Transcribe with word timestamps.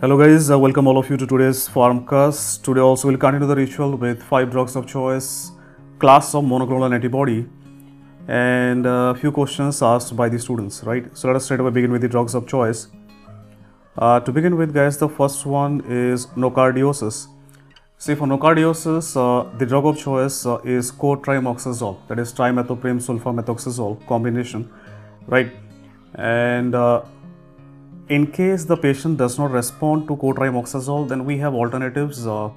Hello 0.00 0.16
guys, 0.16 0.48
uh, 0.48 0.56
welcome 0.56 0.86
all 0.86 0.96
of 0.96 1.10
you 1.10 1.16
to 1.16 1.26
today's 1.26 1.68
Farmcast. 1.68 2.62
Today 2.62 2.80
also 2.80 3.08
we'll 3.08 3.16
continue 3.18 3.48
the 3.48 3.56
ritual 3.56 3.96
with 3.96 4.22
five 4.22 4.48
drugs 4.48 4.76
of 4.76 4.86
choice, 4.86 5.50
class 5.98 6.36
of 6.36 6.44
monoclonal 6.44 6.94
antibody, 6.94 7.48
and 8.28 8.86
a 8.86 9.16
few 9.16 9.32
questions 9.32 9.82
asked 9.82 10.14
by 10.14 10.28
the 10.28 10.38
students, 10.38 10.84
right? 10.84 11.04
So 11.18 11.26
let 11.26 11.34
us 11.34 11.46
straight 11.46 11.58
away 11.58 11.72
begin 11.72 11.90
with 11.90 12.02
the 12.02 12.08
drugs 12.08 12.36
of 12.36 12.46
choice. 12.46 12.86
Uh, 13.96 14.20
to 14.20 14.30
begin 14.30 14.56
with, 14.56 14.72
guys, 14.72 14.98
the 14.98 15.08
first 15.08 15.44
one 15.44 15.82
is 15.88 16.26
nocardiosis. 16.36 17.26
See, 17.96 18.14
for 18.14 18.28
nocardiosis, 18.28 19.16
uh, 19.16 19.52
the 19.58 19.66
drug 19.66 19.84
of 19.84 19.98
choice 19.98 20.46
uh, 20.46 20.58
is 20.58 20.92
cotrimoxazole, 20.92 22.06
that 22.06 22.20
is 22.20 22.32
trimethoprim 22.32 23.00
sulfamethoxazole 23.08 24.06
combination, 24.06 24.70
right? 25.26 25.50
And 26.14 26.76
uh, 26.76 27.02
in 28.08 28.26
case 28.26 28.64
the 28.64 28.76
patient 28.76 29.18
does 29.18 29.38
not 29.38 29.50
respond 29.50 30.08
to 30.08 30.16
cotrimoxazole, 30.16 31.08
then 31.08 31.24
we 31.24 31.36
have 31.38 31.54
alternatives 31.54 32.26
uh, 32.26 32.50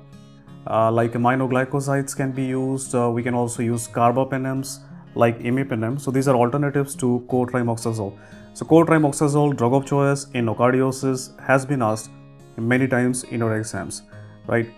uh, 0.68 0.92
like 0.92 1.14
aminoglycosides 1.14 2.16
can 2.16 2.32
be 2.32 2.44
used. 2.44 2.96
Uh, 2.96 3.10
we 3.10 3.22
can 3.22 3.34
also 3.34 3.62
use 3.62 3.88
carbapenems 3.88 4.80
like 5.16 5.40
imipenem. 5.40 6.00
So 6.00 6.10
these 6.10 6.28
are 6.28 6.36
alternatives 6.36 6.96
to 6.96 7.26
cotrimoxazole. 7.28 8.18
So 8.54 8.66
cotrimoxazole, 8.66 9.58
drug 9.58 9.74
of 9.74 9.86
choice 9.86 10.28
in 10.34 10.46
nocardiosis, 10.46 11.38
has 11.40 11.66
been 11.66 11.82
asked 11.82 12.10
many 12.58 12.88
times 12.88 13.24
in 13.26 13.42
our 13.42 13.58
exams, 13.58 14.04
right? 14.48 14.70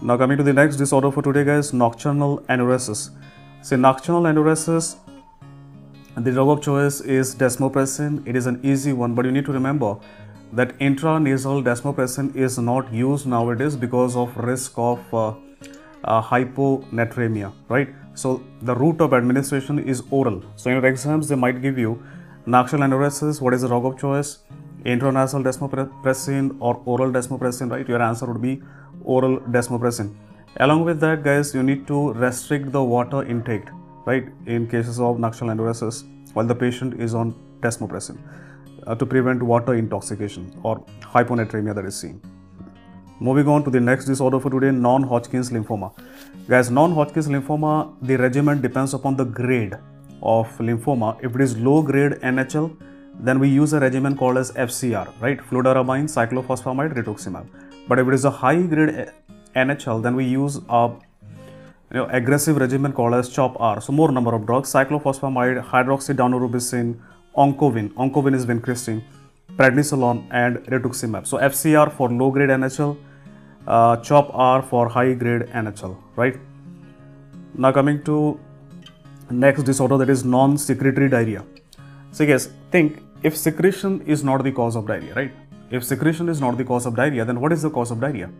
Now 0.00 0.16
coming 0.16 0.38
to 0.38 0.42
the 0.42 0.52
next 0.52 0.76
disorder 0.76 1.10
for 1.10 1.22
today, 1.22 1.44
guys, 1.44 1.74
nocturnal 1.74 2.42
enuresis. 2.48 3.10
See, 3.60 3.76
nocturnal 3.76 4.22
enuresis 4.22 4.96
the 6.16 6.32
drug 6.32 6.48
of 6.48 6.62
choice 6.62 7.00
is 7.00 7.34
desmopressin. 7.34 8.26
It 8.26 8.36
is 8.36 8.46
an 8.46 8.60
easy 8.64 8.92
one, 8.92 9.14
but 9.14 9.24
you 9.24 9.32
need 9.32 9.44
to 9.44 9.52
remember 9.52 9.96
that 10.52 10.76
intranasal 10.78 11.62
desmopressin 11.62 12.34
is 12.34 12.58
not 12.58 12.92
used 12.92 13.26
nowadays 13.26 13.76
because 13.76 14.16
of 14.16 14.36
risk 14.36 14.72
of 14.76 15.14
uh, 15.14 15.34
uh, 16.04 16.20
hyponatremia, 16.20 17.52
right? 17.68 17.88
So 18.14 18.42
the 18.62 18.74
route 18.74 19.00
of 19.00 19.14
administration 19.14 19.78
is 19.78 20.02
oral. 20.10 20.42
So 20.56 20.70
in 20.70 20.76
your 20.76 20.86
exams, 20.86 21.28
they 21.28 21.36
might 21.36 21.62
give 21.62 21.78
you 21.78 22.02
nocturnal 22.44 22.88
enuresis. 22.88 23.40
What 23.40 23.54
is 23.54 23.62
the 23.62 23.68
drug 23.68 23.84
of 23.84 23.98
choice? 23.98 24.38
Intranasal 24.84 25.44
desmopressin 25.44 26.56
or 26.58 26.82
oral 26.86 27.12
desmopressin, 27.12 27.70
right? 27.70 27.88
Your 27.88 28.02
answer 28.02 28.26
would 28.26 28.42
be 28.42 28.60
oral 29.04 29.38
desmopressin. 29.38 30.12
Along 30.56 30.84
with 30.84 30.98
that, 31.00 31.22
guys, 31.22 31.54
you 31.54 31.62
need 31.62 31.86
to 31.86 32.12
restrict 32.14 32.72
the 32.72 32.82
water 32.82 33.22
intake 33.22 33.66
right 34.10 34.26
in 34.56 34.66
cases 34.74 35.00
of 35.08 35.18
nocturnal 35.24 35.56
enuresis 35.56 36.02
while 36.34 36.48
the 36.52 36.58
patient 36.64 37.00
is 37.06 37.14
on 37.22 37.32
desmopressin 37.64 38.18
uh, 38.86 38.94
to 38.94 39.06
prevent 39.14 39.42
water 39.52 39.74
intoxication 39.74 40.44
or 40.62 40.74
hyponatremia 41.14 41.74
that 41.78 41.84
is 41.84 41.96
seen. 42.04 42.20
Moving 43.28 43.48
on 43.54 43.64
to 43.64 43.70
the 43.70 43.80
next 43.80 44.06
disorder 44.06 44.40
for 44.40 44.50
today 44.52 44.70
non-hodgkin's 44.70 45.50
lymphoma. 45.50 45.88
Guys 46.48 46.70
non-hodgkin's 46.70 47.28
lymphoma 47.34 47.72
the 48.10 48.16
regimen 48.16 48.62
depends 48.62 48.94
upon 48.94 49.16
the 49.16 49.26
grade 49.40 49.74
of 50.22 50.46
lymphoma. 50.58 51.10
If 51.22 51.34
it 51.36 51.42
is 51.42 51.56
low 51.58 51.82
grade 51.82 52.12
nhl 52.34 52.76
then 53.28 53.38
we 53.38 53.48
use 53.48 53.74
a 53.74 53.80
regimen 53.80 54.16
called 54.16 54.38
as 54.38 54.52
fcr 54.52 55.06
right? 55.20 55.38
Fludarabine 55.50 56.08
cyclophosphamide 56.16 56.94
rituximab. 57.00 57.46
But 57.88 57.98
if 57.98 58.08
it 58.08 58.14
is 58.14 58.24
a 58.24 58.30
high 58.30 58.62
grade 58.62 59.12
nhl 59.54 60.02
then 60.02 60.16
we 60.16 60.24
use 60.24 60.58
a 60.80 60.82
you 61.92 61.96
know, 61.98 62.06
aggressive 62.06 62.56
regimen 62.56 62.92
called 62.92 63.14
as 63.14 63.28
CHOP-R. 63.28 63.80
So 63.80 63.92
more 63.92 64.12
number 64.12 64.34
of 64.34 64.46
drugs, 64.46 64.72
cyclophosphamide, 64.72 65.64
hydroxydaunorubicin, 65.64 66.98
oncovin, 67.36 67.92
oncovin 67.94 68.34
is 68.34 68.46
vincristine, 68.46 69.02
prednisolone 69.56 70.26
and 70.30 70.58
rituximab. 70.74 71.26
So 71.26 71.38
FCR 71.38 71.92
for 71.92 72.08
low 72.08 72.30
grade 72.30 72.50
NHL, 72.50 72.96
uh, 73.66 73.96
CHOP-R 73.96 74.62
for 74.62 74.88
high 74.88 75.14
grade 75.14 75.42
NHL, 75.48 75.96
right? 76.14 76.36
Now 77.54 77.72
coming 77.72 78.02
to 78.04 78.38
next 79.30 79.64
disorder 79.64 79.96
that 79.98 80.10
is 80.10 80.24
non-secretory 80.24 81.08
diarrhea. 81.08 81.44
So 82.12 82.24
guys, 82.24 82.50
think 82.70 83.02
if 83.22 83.36
secretion 83.36 84.00
is 84.02 84.22
not 84.22 84.44
the 84.44 84.52
cause 84.52 84.76
of 84.76 84.86
diarrhea, 84.86 85.14
right? 85.14 85.32
If 85.70 85.84
secretion 85.84 86.28
is 86.28 86.40
not 86.40 86.56
the 86.56 86.64
cause 86.64 86.86
of 86.86 86.94
diarrhea, 86.94 87.24
then 87.24 87.40
what 87.40 87.52
is 87.52 87.62
the 87.62 87.70
cause 87.70 87.90
of 87.90 88.00
diarrhea? 88.00 88.30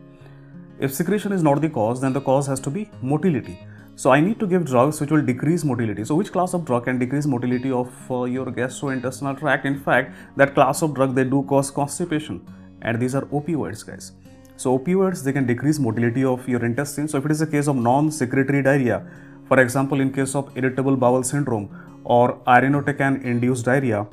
If 0.81 0.95
secretion 0.95 1.33
is 1.33 1.43
not 1.43 1.61
the 1.61 1.69
cause, 1.69 2.01
then 2.01 2.15
the 2.15 2.23
cause 2.23 2.47
has 2.47 2.59
to 2.61 2.71
be 2.71 2.89
motility. 3.03 3.59
So 3.97 4.11
I 4.11 4.19
need 4.19 4.41
to 4.41 4.47
give 4.47 4.65
drugs 4.65 4.99
which 4.99 5.11
will 5.11 5.21
decrease 5.21 5.63
motility. 5.63 6.05
So 6.05 6.15
which 6.15 6.33
class 6.33 6.55
of 6.55 6.65
drug 6.65 6.87
can 6.87 6.99
decrease 6.99 7.27
motility 7.27 7.71
of 7.71 7.91
uh, 8.11 8.25
your 8.25 8.47
gastrointestinal 8.47 9.39
tract? 9.39 9.67
In 9.67 9.79
fact, 9.79 10.17
that 10.39 10.55
class 10.55 10.81
of 10.81 10.95
drug 10.95 11.15
they 11.15 11.25
do 11.25 11.43
cause 11.43 11.71
constipation, 11.71 12.41
and 12.81 12.99
these 12.99 13.15
are 13.15 13.27
opioids, 13.27 13.87
guys. 13.87 14.13
So 14.57 14.79
opioids 14.79 15.23
they 15.23 15.35
can 15.35 15.47
decrease 15.47 15.79
motility 15.79 16.25
of 16.25 16.49
your 16.49 16.65
intestine. 16.65 17.09
So 17.09 17.19
if 17.19 17.27
it 17.27 17.31
is 17.31 17.43
a 17.43 17.47
case 17.47 17.69
of 17.69 17.77
non-secretory 17.77 18.63
diarrhea, 18.63 19.07
for 19.49 19.61
example, 19.61 20.01
in 20.01 20.11
case 20.11 20.35
of 20.35 20.51
irritable 20.57 20.97
bowel 20.97 21.23
syndrome 21.23 21.69
or 22.05 22.39
irinotecan-induced 22.47 23.67
diarrhea, 23.67 24.07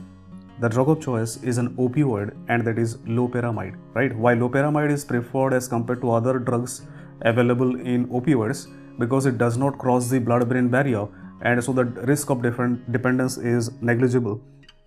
the 0.60 0.68
drug 0.68 0.90
of 0.90 1.00
choice 1.00 1.38
is 1.44 1.58
an 1.60 1.76
opioid 1.76 2.36
and 2.48 2.66
that 2.66 2.80
is 2.80 2.98
loperamide, 2.98 3.76
right? 3.94 4.16
Why 4.16 4.34
loperamide 4.34 4.92
is 4.92 5.06
preferred 5.06 5.54
as 5.54 5.68
compared 5.68 6.02
to 6.02 6.12
other 6.12 6.40
drugs 6.40 6.82
available 7.22 7.80
in 7.80 8.08
opioids 8.08 8.68
because 8.98 9.28
it 9.28 9.38
does 9.38 9.58
not 9.58 9.78
cross 9.78 10.10
the 10.10 10.20
blood-brain 10.20 10.70
barrier 10.70 11.08
and 11.42 11.64
so 11.64 11.74
the 11.74 11.86
risk 11.86 12.32
of 12.32 12.42
different 12.42 12.92
dependence 12.92 13.38
is 13.38 13.72
negligible 13.82 14.42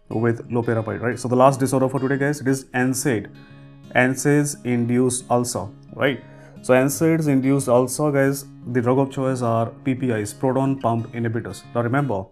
with 0.08 0.48
loperamide, 0.50 1.00
right? 1.00 1.18
So 1.18 1.28
the 1.28 1.36
last 1.36 1.60
disorder 1.60 1.88
for 1.88 2.00
today, 2.00 2.18
guys, 2.18 2.40
it 2.40 2.48
is 2.48 2.64
NSAID, 2.74 3.30
NSAIDs 3.94 4.64
induced 4.64 5.30
ulcer, 5.30 5.68
right? 5.94 6.20
So 6.62 6.74
NSAIDs 6.74 7.28
induced 7.28 7.68
ulcer, 7.68 8.10
guys, 8.10 8.44
the 8.72 8.82
drug 8.82 8.98
of 8.98 9.12
choice 9.12 9.40
are 9.40 9.70
PPIs, 9.84 10.36
proton 10.36 10.80
pump 10.80 11.12
inhibitors. 11.12 11.62
Now 11.74 11.82
remember, 11.82 12.24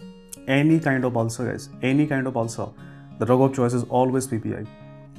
any 0.49 0.81
kind 0.81 1.05
of 1.05 1.17
ulcer, 1.17 1.53
guys, 1.53 1.69
any 1.83 2.07
kind 2.07 2.27
of 2.27 2.37
ulcer 2.37 2.67
the 3.19 3.27
drug 3.27 3.41
of 3.41 3.55
choice 3.55 3.73
is 3.75 3.85
always 3.85 4.27
PPI. 4.27 4.67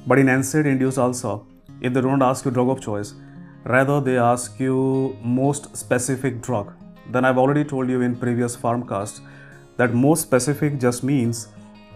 But 0.06 0.18
in 0.18 0.26
NSAID 0.26 0.66
induced 0.66 0.98
ulcer, 0.98 1.38
if 1.80 1.92
they 1.92 2.00
don't 2.00 2.22
ask 2.22 2.44
you 2.44 2.50
drug 2.50 2.68
of 2.68 2.80
choice, 2.80 3.14
rather 3.64 4.00
they 4.00 4.16
ask 4.18 4.58
you 4.58 5.16
most 5.22 5.76
specific 5.76 6.40
drug. 6.40 6.72
Then 7.10 7.24
I've 7.24 7.38
already 7.38 7.64
told 7.64 7.90
you 7.90 8.00
in 8.00 8.16
previous 8.16 8.56
farmcast 8.56 9.20
that 9.76 9.94
most 9.94 10.22
specific 10.22 10.78
just 10.78 11.02
means 11.02 11.48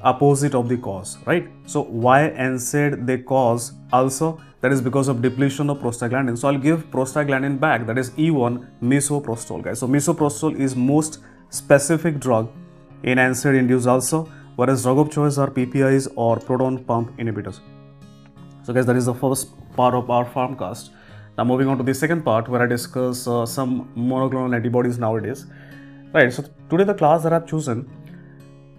opposite 0.03 0.55
of 0.55 0.69
the 0.69 0.77
cause, 0.77 1.19
right? 1.25 1.49
So 1.67 1.83
why 1.83 2.31
NSAID 2.37 3.07
they 3.07 3.19
cause 3.19 3.73
ulcer? 3.93 4.35
That 4.61 4.73
is 4.73 4.81
because 4.81 5.09
of 5.09 5.23
depletion 5.23 5.71
of 5.71 5.79
prostaglandin. 5.79 6.39
So 6.39 6.49
I'll 6.49 6.59
give 6.59 6.91
prostaglandin 6.91 7.61
back, 7.61 7.87
that 7.87 7.99
is 7.99 8.11
E1 8.11 8.67
misoprostol, 8.83 9.63
guys. 9.63 9.79
So 9.79 9.87
misoprostol 9.87 10.59
is 10.59 10.75
most 10.77 11.21
specific 11.51 12.19
drug 12.19 12.51
in 13.03 13.19
NSAID 13.19 13.59
induced 13.59 13.87
ulcer 13.87 14.25
whereas 14.57 14.83
drug 14.83 14.99
of 14.99 15.11
choice 15.11 15.39
are 15.39 15.51
PPIs 15.51 16.09
or 16.17 16.39
proton 16.39 16.83
pump 16.85 17.17
inhibitors. 17.19 17.61
So 18.63 18.73
guys, 18.73 18.87
that 18.87 18.97
is 18.97 19.07
the 19.07 19.15
first 19.15 19.49
part 19.77 19.95
of 19.95 20.11
our 20.11 20.25
farmcast. 20.25 20.91
Now 21.37 21.45
moving 21.45 21.69
on 21.69 21.77
to 21.79 21.85
the 21.85 21.95
second 21.95 22.23
part 22.23 22.49
where 22.49 22.63
I 22.63 22.67
discuss 22.67 23.27
uh, 23.27 23.45
some 23.45 23.91
monoclonal 23.97 24.55
antibodies 24.55 24.99
nowadays. 24.99 25.47
Right, 26.13 26.33
so 26.33 26.45
today 26.71 26.85
the 26.85 26.95
class 26.95 27.25
that 27.25 27.33
I've 27.33 27.47
chosen, 27.47 27.91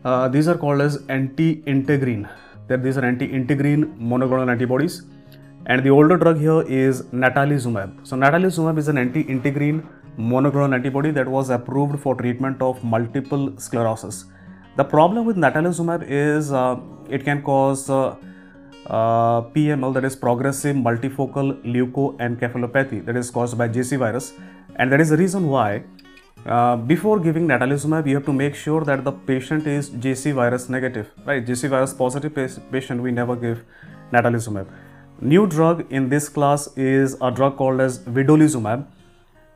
uh, 0.06 0.30
these 0.30 0.48
are 0.48 0.58
called 0.58 0.82
as 0.82 1.04
anti-integrin. 1.10 2.30
That 2.68 2.82
these 2.82 2.98
are 2.98 3.06
anti-integrin 3.06 4.00
monoclonal 4.00 4.50
antibodies. 4.50 5.04
And 5.68 5.84
the 5.84 5.90
older 5.90 6.16
drug 6.16 6.40
here 6.40 6.62
is 6.62 7.04
natalizumab. 7.04 8.08
So 8.08 8.16
natalizumab 8.16 8.78
is 8.78 8.88
an 8.88 8.98
anti-integrin 8.98 9.86
monoclonal 10.18 10.74
antibody 10.74 11.12
that 11.12 11.28
was 11.28 11.50
approved 11.50 12.00
for 12.00 12.16
treatment 12.16 12.62
of 12.62 12.84
multiple 12.84 13.54
sclerosis. 13.58 14.26
The 14.76 14.84
problem 14.84 15.26
with 15.26 15.38
natalizumab 15.38 16.06
is 16.06 16.52
uh, 16.52 16.78
it 17.10 17.24
can 17.24 17.42
cause 17.42 17.90
uh, 17.90 18.16
uh, 18.88 19.42
PML 19.54 19.94
that 19.94 20.04
is 20.04 20.18
progressive 20.18 20.76
multifocal 20.76 21.54
leukoencephalopathy 21.64 23.06
that 23.06 23.16
is 23.16 23.30
caused 23.32 23.58
by 23.58 23.70
JC 23.70 23.98
virus. 23.98 24.34
And 24.76 24.92
that 24.92 25.00
is 25.00 25.12
the 25.12 25.18
reason 25.18 25.48
why 25.48 25.84
uh, 26.46 26.76
before 26.76 27.22
giving 27.22 27.48
natalizumab 27.48 28.06
you 28.06 28.16
have 28.16 28.26
to 28.26 28.34
make 28.34 28.54
sure 28.54 28.84
that 28.84 29.06
the 29.06 29.14
patient 29.14 29.66
is 29.66 29.90
JC 29.92 30.34
virus 30.34 30.68
negative 30.68 31.10
right? 31.26 31.46
JC 31.46 31.70
virus 31.70 31.94
positive 31.94 32.36
patient 32.70 33.02
we 33.02 33.12
never 33.12 33.38
give 33.38 33.64
natalizumab. 34.12 34.68
New 35.22 35.48
drug 35.48 35.90
in 35.90 36.10
this 36.10 36.28
class 36.28 36.68
is 36.76 37.16
a 37.22 37.32
drug 37.32 37.56
called 37.56 37.80
as 37.80 38.00
vedolizumab 38.00 38.86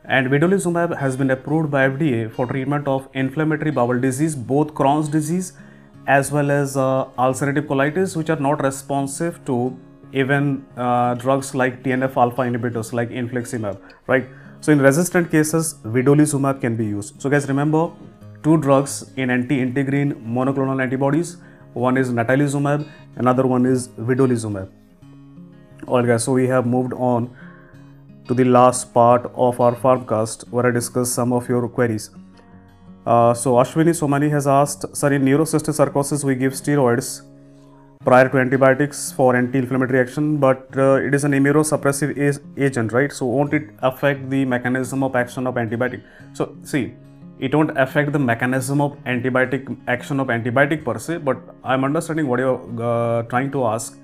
and 0.04 0.28
vedolizumab 0.28 0.96
has 0.98 1.16
been 1.16 1.30
approved 1.30 1.70
by 1.70 1.88
FDA 1.88 2.32
for 2.32 2.46
treatment 2.46 2.88
of 2.88 3.08
inflammatory 3.12 3.70
bowel 3.70 4.00
disease, 4.00 4.34
both 4.34 4.74
Crohn's 4.74 5.08
disease 5.08 5.52
as 6.06 6.32
well 6.32 6.50
as 6.50 6.76
uh, 6.76 7.04
ulcerative 7.18 7.66
colitis, 7.66 8.16
which 8.16 8.30
are 8.30 8.36
not 8.36 8.62
responsive 8.62 9.44
to 9.44 9.78
even 10.12 10.64
uh, 10.76 11.14
drugs 11.14 11.54
like 11.54 11.82
TNF 11.82 12.16
alpha 12.16 12.42
inhibitors 12.42 12.92
like 12.92 13.10
infliximab, 13.10 13.78
right? 14.06 14.26
So 14.60 14.72
in 14.72 14.80
resistant 14.80 15.30
cases, 15.30 15.74
vedolizumab 15.84 16.60
can 16.60 16.76
be 16.76 16.86
used. 16.86 17.20
So 17.20 17.30
guys, 17.30 17.48
remember 17.48 17.90
two 18.42 18.56
drugs 18.56 19.10
in 19.16 19.30
anti-integrin 19.30 20.26
monoclonal 20.26 20.82
antibodies. 20.82 21.36
One 21.74 21.96
is 21.96 22.10
natalizumab, 22.10 22.88
another 23.16 23.46
one 23.46 23.66
is 23.66 23.88
vedolizumab. 23.88 24.70
Alright, 25.86 26.06
guys, 26.06 26.24
so 26.24 26.32
we 26.32 26.46
have 26.46 26.66
moved 26.66 26.92
on 26.94 27.34
to 28.26 28.34
the 28.34 28.44
last 28.44 28.92
part 28.94 29.30
of 29.34 29.60
our 29.60 29.74
farmcast 29.74 30.48
where 30.50 30.66
I 30.66 30.70
discuss 30.70 31.10
some 31.10 31.32
of 31.32 31.48
your 31.48 31.68
queries. 31.68 32.10
Uh, 33.06 33.34
so 33.34 33.54
Ashwini 33.54 33.94
Somani 33.98 34.30
has 34.30 34.46
asked, 34.46 34.84
sir, 34.94 35.12
in 35.12 35.24
neurocysticercosis 35.24 36.22
we 36.22 36.34
give 36.34 36.52
steroids 36.52 37.22
prior 38.04 38.28
to 38.28 38.38
antibiotics 38.38 39.12
for 39.12 39.36
anti-inflammatory 39.36 40.00
action, 40.00 40.38
but 40.38 40.66
uh, 40.76 40.94
it 40.94 41.14
is 41.14 41.24
an 41.24 41.32
immunosuppressive 41.32 42.42
agent, 42.56 42.92
right? 42.92 43.12
So 43.12 43.26
won't 43.26 43.52
it 43.52 43.70
affect 43.80 44.30
the 44.30 44.44
mechanism 44.44 45.02
of 45.02 45.16
action 45.16 45.46
of 45.46 45.54
antibiotic? 45.56 46.02
So 46.32 46.56
see, 46.62 46.94
it 47.38 47.54
won't 47.54 47.76
affect 47.78 48.12
the 48.12 48.18
mechanism 48.18 48.80
of 48.80 48.96
antibiotic 49.04 49.76
action 49.88 50.20
of 50.20 50.28
antibiotic 50.28 50.84
per 50.84 50.98
se, 50.98 51.18
but 51.18 51.38
I'm 51.64 51.84
understanding 51.84 52.26
what 52.26 52.38
you're 52.38 52.82
uh, 52.82 53.22
trying 53.24 53.50
to 53.52 53.64
ask 53.66 53.98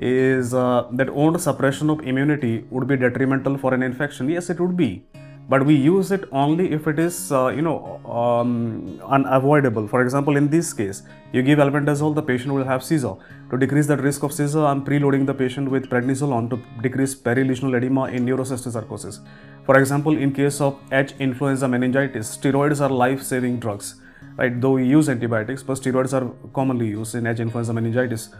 is 0.00 0.54
uh, 0.54 0.88
that 0.92 1.10
own 1.10 1.38
suppression 1.38 1.90
of 1.90 2.00
immunity 2.00 2.64
would 2.70 2.86
be 2.88 2.96
detrimental 2.96 3.58
for 3.58 3.74
an 3.74 3.82
infection. 3.82 4.28
Yes, 4.28 4.48
it 4.48 4.58
would 4.58 4.76
be. 4.76 5.04
But 5.48 5.66
we 5.66 5.74
use 5.74 6.12
it 6.12 6.24
only 6.30 6.70
if 6.72 6.86
it 6.86 6.98
is 7.00 7.32
uh, 7.32 7.48
you 7.48 7.60
know 7.60 8.00
um, 8.06 9.00
unavoidable. 9.04 9.88
For 9.88 10.00
example 10.02 10.36
in 10.36 10.48
this 10.48 10.72
case 10.72 11.02
you 11.32 11.42
give 11.42 11.58
albendazole 11.58 12.14
the 12.14 12.22
patient 12.22 12.54
will 12.54 12.64
have 12.64 12.84
seizure. 12.84 13.16
To 13.50 13.58
decrease 13.58 13.88
that 13.88 14.00
risk 14.00 14.22
of 14.22 14.32
seizure 14.32 14.64
i'm 14.64 14.84
preloading 14.84 15.26
the 15.26 15.34
patient 15.34 15.68
with 15.68 15.90
prednisolone 15.90 16.48
to 16.50 16.58
decrease 16.82 17.16
perilesional 17.16 17.76
edema 17.76 18.04
in 18.04 18.24
neurocysticercosis 18.24 19.18
for 19.64 19.76
example 19.76 20.16
in 20.16 20.32
case 20.32 20.60
of 20.60 20.78
h 20.92 21.14
influenza 21.18 21.66
meningitis 21.66 22.36
steroids 22.36 22.80
are 22.80 22.88
life 22.88 23.20
saving 23.30 23.58
drugs 23.58 23.96
right? 24.36 24.60
Though 24.60 24.72
we 24.72 24.86
use 24.86 25.08
antibiotics 25.08 25.64
but 25.64 25.78
steroids 25.78 26.12
are 26.12 26.30
commonly 26.52 26.88
used 26.88 27.16
in 27.16 27.26
h 27.26 27.40
influenza 27.40 27.72
meningitis 27.72 28.30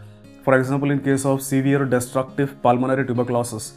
for 0.43 0.57
example 0.57 0.91
in 0.91 0.99
case 0.99 1.25
of 1.25 1.41
severe 1.41 1.85
destructive 1.85 2.61
pulmonary 2.61 3.05
tuberculosis 3.05 3.73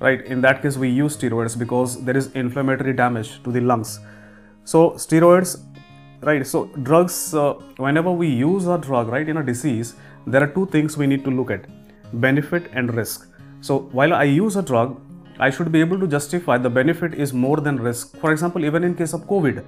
right 0.00 0.24
in 0.26 0.40
that 0.40 0.62
case 0.62 0.76
we 0.76 0.88
use 0.88 1.16
steroids 1.16 1.58
because 1.58 2.02
there 2.04 2.16
is 2.16 2.30
inflammatory 2.32 2.92
damage 2.92 3.42
to 3.44 3.52
the 3.52 3.60
lungs 3.60 4.00
so 4.64 4.90
steroids 5.04 5.56
right 6.22 6.46
so 6.46 6.66
drugs 6.82 7.34
uh, 7.34 7.54
whenever 7.76 8.10
we 8.10 8.28
use 8.28 8.66
a 8.66 8.78
drug 8.78 9.08
right 9.08 9.28
in 9.28 9.36
a 9.38 9.42
disease 9.42 9.94
there 10.26 10.42
are 10.42 10.52
two 10.58 10.66
things 10.66 10.96
we 10.96 11.06
need 11.06 11.24
to 11.24 11.30
look 11.30 11.50
at 11.50 11.66
benefit 12.12 12.70
and 12.72 12.94
risk 12.94 13.28
so 13.60 13.78
while 13.98 14.14
i 14.14 14.24
use 14.24 14.56
a 14.56 14.62
drug 14.62 15.00
i 15.38 15.50
should 15.50 15.70
be 15.70 15.80
able 15.80 15.98
to 15.98 16.06
justify 16.06 16.56
the 16.58 16.70
benefit 16.70 17.14
is 17.14 17.32
more 17.32 17.58
than 17.60 17.76
risk 17.76 18.16
for 18.18 18.32
example 18.32 18.64
even 18.64 18.84
in 18.84 18.94
case 18.94 19.12
of 19.12 19.22
covid 19.32 19.64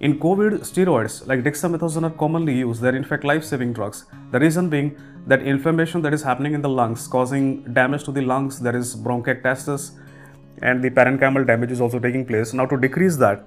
in 0.00 0.20
COVID, 0.20 0.60
steroids 0.60 1.26
like 1.26 1.42
dexamethasone 1.42 2.04
are 2.04 2.16
commonly 2.18 2.56
used. 2.58 2.80
They're 2.80 2.94
in 2.94 3.02
fact 3.02 3.24
life-saving 3.24 3.72
drugs. 3.72 4.04
The 4.30 4.38
reason 4.38 4.68
being 4.68 4.96
that 5.28 5.42
inflammation 5.42 6.02
that 6.02 6.14
is 6.14 6.22
happening 6.22 6.54
in 6.54 6.62
the 6.62 6.68
lungs 6.68 7.06
causing 7.06 7.62
damage 7.74 8.04
to 8.04 8.12
the 8.12 8.22
lungs, 8.22 8.58
there 8.60 8.76
is 8.76 8.96
bronchiectasis 8.96 9.92
and 10.62 10.82
the 10.82 10.90
parenchymal 10.90 11.46
damage 11.46 11.70
is 11.70 11.80
also 11.80 11.98
taking 11.98 12.24
place. 12.24 12.54
Now 12.54 12.66
to 12.66 12.76
decrease 12.78 13.16
that 13.18 13.44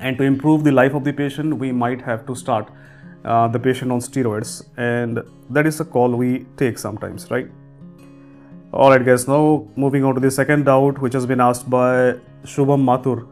and 0.00 0.18
to 0.18 0.24
improve 0.24 0.64
the 0.64 0.72
life 0.72 0.94
of 0.94 1.04
the 1.04 1.12
patient, 1.12 1.58
we 1.58 1.70
might 1.70 2.02
have 2.02 2.26
to 2.26 2.34
start 2.34 2.68
uh, 3.24 3.46
the 3.48 3.58
patient 3.58 3.92
on 3.92 4.00
steroids 4.00 4.64
and 4.76 5.20
that 5.48 5.66
is 5.66 5.78
a 5.78 5.84
call 5.84 6.16
we 6.16 6.46
take 6.56 6.76
sometimes, 6.76 7.30
right? 7.30 7.48
Alright 8.72 9.04
guys, 9.04 9.28
now 9.28 9.68
moving 9.76 10.04
on 10.04 10.14
to 10.14 10.20
the 10.20 10.30
second 10.30 10.64
doubt 10.64 11.00
which 11.00 11.12
has 11.12 11.24
been 11.24 11.40
asked 11.40 11.70
by 11.70 12.14
Shubham 12.44 12.82
Mathur. 12.82 13.26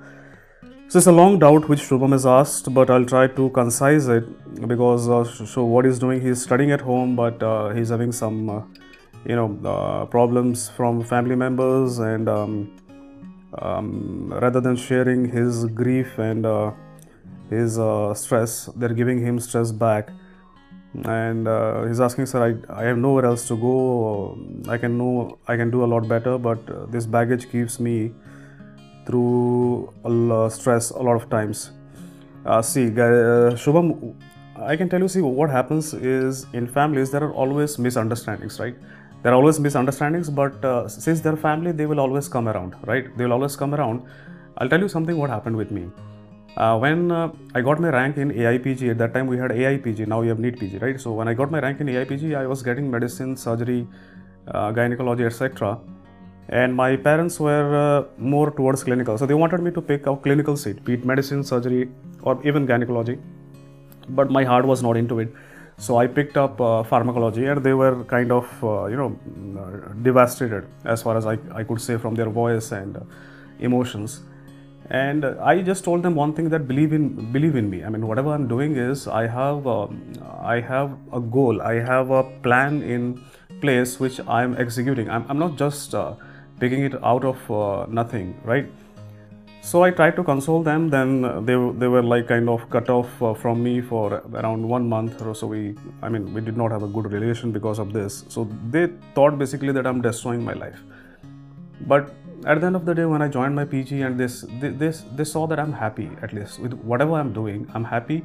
So 0.91 0.97
it's 0.97 1.07
a 1.07 1.13
long 1.13 1.39
doubt 1.39 1.69
which 1.69 1.81
Shubham 1.81 2.13
has 2.13 2.25
asked, 2.25 2.73
but 2.73 2.89
I'll 2.89 3.05
try 3.05 3.27
to 3.27 3.51
concise 3.51 4.07
it 4.07 4.25
because 4.67 5.07
uh, 5.07 5.23
so 5.23 5.63
what 5.63 5.85
he's 5.85 5.99
doing, 5.99 6.19
he's 6.19 6.41
studying 6.41 6.71
at 6.71 6.81
home, 6.81 7.15
but 7.15 7.43
uh, 7.43 7.75
he's 7.75 7.91
having 7.91 8.11
some, 8.11 8.49
uh, 8.49 8.63
you 9.27 9.37
know, 9.37 9.59
uh, 9.67 10.07
problems 10.07 10.71
from 10.71 11.05
family 11.05 11.37
members, 11.37 11.99
and 11.99 12.27
um, 12.27 12.75
um, 13.59 14.33
rather 14.33 14.63
than 14.63 14.77
sharing 14.77 15.29
his 15.29 15.67
grief 15.67 16.17
and 16.17 16.47
uh, 16.47 16.73
his 17.51 17.79
uh, 17.79 18.15
stress, 18.15 18.71
they're 18.77 18.95
giving 18.95 19.21
him 19.21 19.39
stress 19.39 19.73
back. 19.73 20.09
And 21.05 21.47
he's 21.87 22.01
asking, 22.01 22.25
sir, 22.25 22.57
I, 22.71 22.81
I 22.81 22.85
have 22.85 22.97
nowhere 22.97 23.27
else 23.27 23.47
to 23.49 23.59
go. 23.59 24.39
I 24.71 24.79
can 24.79 24.97
know 24.97 25.39
I 25.47 25.59
can 25.59 25.71
do 25.71 25.85
a 25.85 25.89
lot 25.97 26.09
better, 26.09 26.39
but 26.39 26.91
this 26.91 27.05
baggage 27.05 27.51
keeps 27.51 27.79
me 27.79 28.15
through 29.09 30.51
stress 30.51 30.91
a 30.91 31.03
lot 31.09 31.17
of 31.17 31.29
times. 31.31 31.71
Uh, 32.45 32.63
see, 32.63 32.87
uh, 32.87 33.57
Shubham, 33.63 34.15
I 34.57 34.77
can 34.77 34.89
tell 34.89 35.01
you, 35.01 35.09
see, 35.09 35.21
what 35.21 35.51
happens 35.51 35.95
is 35.95 36.47
in 36.53 36.67
families 36.67 37.11
there 37.11 37.25
are 37.25 37.33
always 37.33 37.79
misunderstandings, 37.79 38.61
right? 38.61 38.77
There 39.23 39.33
are 39.33 39.37
always 39.37 39.59
misunderstandings, 39.59 40.31
but 40.31 40.65
uh, 40.65 40.89
since 40.89 41.21
they're 41.21 41.37
family, 41.37 41.73
they 41.73 41.87
will 41.87 42.01
always 42.01 42.29
come 42.29 42.49
around, 42.49 42.77
right? 42.87 43.17
They 43.17 43.25
will 43.25 43.33
always 43.33 43.57
come 43.57 43.75
around. 43.75 44.03
I'll 44.59 44.69
tell 44.69 44.81
you 44.81 44.89
something 44.89 45.17
what 45.17 45.31
happened 45.31 45.57
with 45.57 45.71
me. 45.71 45.91
Uh, 46.57 46.79
when 46.79 47.11
uh, 47.13 47.33
I 47.55 47.61
got 47.61 47.81
my 47.81 47.91
rank 47.91 48.17
in 48.17 48.31
AIPG, 48.31 48.91
at 48.91 48.99
that 48.99 49.15
time 49.15 49.27
we 49.27 49.39
had 49.39 49.51
AIPG, 49.51 50.07
now 50.07 50.21
we 50.21 50.29
have 50.29 50.39
NEET 50.39 50.59
PG, 50.59 50.79
right? 50.79 51.01
So 51.01 51.13
when 51.13 51.29
I 51.29 51.35
got 51.35 51.51
my 51.51 51.61
rank 51.61 51.81
in 51.81 51.87
AIPG, 51.87 52.37
I 52.37 52.47
was 52.47 52.63
getting 52.63 52.91
medicine, 52.91 53.37
surgery, 53.37 53.87
uh, 54.49 54.73
gynecology, 54.73 55.25
etc 55.25 55.79
and 56.49 56.75
my 56.75 56.97
parents 56.97 57.39
were 57.39 57.77
uh, 57.77 58.05
more 58.17 58.51
towards 58.51 58.83
clinical. 58.83 59.19
So 59.19 59.27
they 59.27 59.35
wanted 59.35 59.61
me 59.61 59.71
to 59.73 59.83
pick 59.83 60.07
a 60.07 60.17
clinical 60.17 60.57
seat 60.57 60.83
be 60.85 60.95
it 60.95 61.05
medicine 61.05 61.45
surgery 61.45 61.91
or 62.23 62.41
even 62.47 62.65
gynecology. 62.67 63.19
But 64.09 64.31
my 64.31 64.45
heart 64.45 64.65
was 64.65 64.83
not 64.83 64.97
into 64.97 65.19
it. 65.19 65.29
So 65.77 65.97
i 65.97 66.07
picked 66.07 66.37
up 66.37 66.61
uh, 66.61 66.83
pharmacology 66.83 67.45
and 67.45 67.63
they 67.63 67.73
were 67.73 68.03
kind 68.05 68.33
of 68.33 68.65
uh, 68.65 68.87
you 68.87 68.97
know 68.97 69.11
devastated 70.03 70.67
as 70.85 71.03
far 71.03 71.17
as 71.17 71.27
I, 71.27 71.39
I 71.53 71.63
could 71.63 71.81
say 71.81 71.99
from 71.99 72.15
their 72.15 72.31
voice 72.31 72.73
and 72.73 72.97
uh, 72.97 73.01
emotions. 73.61 74.23
And 74.91 75.25
i 75.25 75.61
just 75.61 75.85
told 75.85 76.03
them 76.03 76.15
one 76.15 76.33
thing 76.33 76.49
that 76.49 76.67
believe 76.67 76.95
in 76.95 77.31
believe 77.31 77.57
in 77.57 77.69
me. 77.69 77.85
I 77.85 77.91
mean 77.91 78.07
whatever 78.07 78.33
i'm 78.33 78.49
doing 78.49 78.77
is 78.77 79.07
i 79.07 79.27
have 79.27 79.67
um, 79.67 80.15
i 80.41 80.61
have 80.61 80.97
a 81.13 81.21
goal. 81.21 81.61
I 81.61 81.75
have 81.75 82.11
a 82.11 82.23
plan 82.43 82.83
in 82.83 83.23
place 83.61 84.01
which 84.01 84.19
i'm 84.27 84.57
executing. 84.57 85.11
I'm, 85.11 85.27
I'm 85.29 85.39
not 85.39 85.57
just 85.57 85.95
uh, 85.95 86.15
picking 86.61 86.85
it 86.85 86.95
out 87.03 87.25
of 87.25 87.51
uh, 87.51 87.87
nothing, 87.89 88.39
right? 88.45 88.67
So 89.61 89.83
I 89.83 89.91
tried 89.91 90.17
to 90.17 90.25
console 90.25 90.63
them. 90.63 90.89
Then 90.89 91.23
they 91.45 91.57
they 91.81 91.89
were 91.95 92.03
like 92.03 92.29
kind 92.29 92.49
of 92.49 92.69
cut 92.71 92.89
off 92.89 93.23
uh, 93.23 93.35
from 93.35 93.63
me 93.63 93.81
for 93.81 94.23
around 94.43 94.67
one 94.67 94.89
month 94.89 95.21
or 95.23 95.35
so. 95.35 95.49
We 95.49 95.75
I 96.03 96.09
mean 96.09 96.33
we 96.33 96.41
did 96.41 96.57
not 96.57 96.71
have 96.71 96.83
a 96.83 96.89
good 96.89 97.11
relation 97.13 97.53
because 97.53 97.79
of 97.79 97.93
this. 97.93 98.25
So 98.29 98.49
they 98.77 98.87
thought 99.15 99.39
basically 99.39 99.73
that 99.73 99.87
I'm 99.87 100.01
destroying 100.01 100.45
my 100.45 100.55
life. 100.55 100.81
But 101.93 102.15
at 102.47 102.61
the 102.61 102.67
end 102.67 102.77
of 102.77 102.87
the 102.87 102.95
day, 102.95 103.05
when 103.05 103.21
I 103.21 103.29
joined 103.29 103.55
my 103.55 103.65
PG 103.65 104.01
and 104.03 104.19
this 104.19 104.45
this 104.61 105.05
they 105.17 105.25
saw 105.25 105.47
that 105.49 105.61
I'm 105.61 105.73
happy 105.73 106.11
at 106.23 106.33
least 106.33 106.61
with 106.61 106.75
whatever 106.93 107.15
I'm 107.15 107.33
doing. 107.33 107.71
I'm 107.75 107.85
happy 107.85 108.25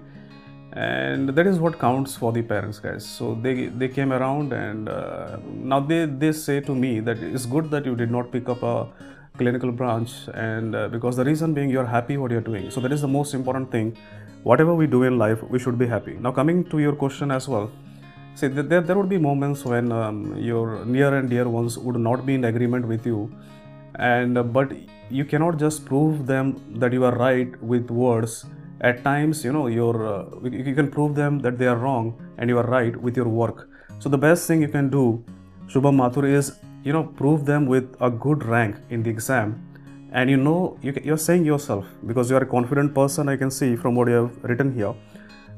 and 0.75 1.29
that 1.29 1.45
is 1.45 1.59
what 1.59 1.77
counts 1.79 2.15
for 2.15 2.31
the 2.31 2.41
parents 2.41 2.79
guys. 2.79 3.05
So 3.05 3.35
they 3.35 3.67
they 3.67 3.87
came 3.87 4.11
around 4.11 4.53
and 4.53 4.89
uh, 4.89 5.37
now 5.45 5.79
they 5.79 6.05
they 6.05 6.31
say 6.31 6.59
to 6.61 6.73
me 6.73 6.99
that 7.01 7.19
it's 7.19 7.45
good 7.45 7.69
that 7.71 7.85
you 7.85 7.95
did 7.95 8.09
not 8.09 8.31
pick 8.31 8.49
up 8.49 8.63
a 8.63 8.87
clinical 9.37 9.71
branch 9.71 10.11
and 10.33 10.75
uh, 10.75 10.87
because 10.87 11.15
the 11.15 11.25
reason 11.25 11.53
being 11.53 11.69
you're 11.69 11.85
happy 11.85 12.17
what 12.17 12.31
you're 12.31 12.47
doing. 12.49 12.71
So 12.71 12.81
that 12.81 12.91
is 12.91 13.01
the 13.01 13.07
most 13.07 13.33
important 13.35 13.71
thing. 13.71 13.95
Whatever 14.41 14.73
we 14.73 14.87
do 14.87 15.03
in 15.03 15.17
life 15.17 15.43
we 15.43 15.59
should 15.59 15.77
be 15.77 15.85
happy. 15.85 16.13
Now 16.13 16.31
coming 16.31 16.63
to 16.65 16.79
your 16.79 16.93
question 16.93 17.29
as 17.29 17.47
well. 17.47 17.71
See 18.35 18.47
there, 18.47 18.81
there 18.81 18.97
would 18.97 19.09
be 19.09 19.19
moments 19.19 19.63
when 19.63 19.91
um, 19.91 20.35
your 20.37 20.83
near 20.85 21.13
and 21.15 21.29
dear 21.29 21.47
ones 21.47 21.77
would 21.77 21.97
not 21.97 22.25
be 22.25 22.33
in 22.33 22.45
agreement 22.45 22.87
with 22.87 23.05
you. 23.05 23.31
And 23.95 24.39
uh, 24.39 24.43
but 24.43 24.71
you 25.11 25.23
cannot 25.23 25.57
just 25.57 25.85
prove 25.85 26.25
them 26.25 26.59
that 26.79 26.93
you 26.93 27.05
are 27.05 27.15
right 27.15 27.61
with 27.61 27.91
words 27.91 28.45
at 28.81 29.03
times 29.03 29.43
you 29.43 29.51
know 29.51 29.67
you're 29.67 30.01
uh, 30.07 30.49
you 30.49 30.75
can 30.75 30.89
prove 30.89 31.15
them 31.15 31.39
that 31.39 31.57
they 31.57 31.67
are 31.67 31.77
wrong 31.77 32.13
and 32.37 32.49
you 32.49 32.57
are 32.57 32.67
right 32.67 32.95
with 32.95 33.15
your 33.15 33.27
work. 33.27 33.69
So 33.99 34.09
the 34.09 34.17
best 34.17 34.47
thing 34.47 34.61
you 34.61 34.67
can 34.67 34.89
do 34.89 35.23
shubham 35.67 35.95
mathur 35.95 36.25
is 36.25 36.59
you 36.83 36.93
know 36.93 37.03
prove 37.03 37.45
them 37.45 37.65
with 37.65 37.95
a 38.01 38.09
good 38.09 38.43
rank 38.43 38.75
in 38.89 39.03
the 39.03 39.09
exam. 39.09 39.55
And 40.11 40.29
you 40.29 40.37
know 40.37 40.77
you, 40.81 40.93
you're 41.03 41.17
saying 41.17 41.45
yourself 41.45 41.85
because 42.05 42.29
you 42.29 42.35
are 42.35 42.43
a 42.43 42.45
confident 42.45 42.93
person 42.93 43.29
i 43.29 43.35
can 43.35 43.49
see 43.49 43.75
from 43.75 43.95
what 43.95 44.07
you 44.07 44.15
have 44.15 44.43
written 44.43 44.73
here. 44.73 44.93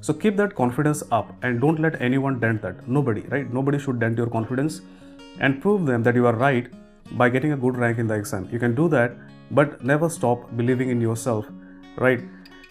So 0.01 0.13
keep 0.13 0.37
that 0.37 0.55
confidence 0.55 1.03
up 1.11 1.33
and 1.41 1.59
don't 1.59 1.79
let 1.79 2.01
anyone 2.01 2.39
dent 2.39 2.61
that. 2.61 2.87
Nobody 2.87 3.21
right? 3.21 3.51
Nobody 3.51 3.79
should 3.79 3.99
dent 3.99 4.17
your 4.17 4.27
confidence 4.27 4.81
and 5.39 5.61
prove 5.61 5.85
them 5.85 6.03
that 6.03 6.15
you 6.15 6.27
are 6.27 6.35
right 6.35 6.67
by 7.13 7.29
getting 7.29 7.51
a 7.53 7.57
good 7.57 7.77
rank 7.77 7.97
in 7.97 8.07
the 8.07 8.13
exam. 8.13 8.47
You 8.51 8.59
can 8.59 8.75
do 8.75 8.87
that 8.89 9.15
but 9.51 9.83
never 9.83 10.09
stop 10.09 10.55
believing 10.57 10.89
in 10.89 11.01
yourself 11.01 11.45
right 11.97 12.21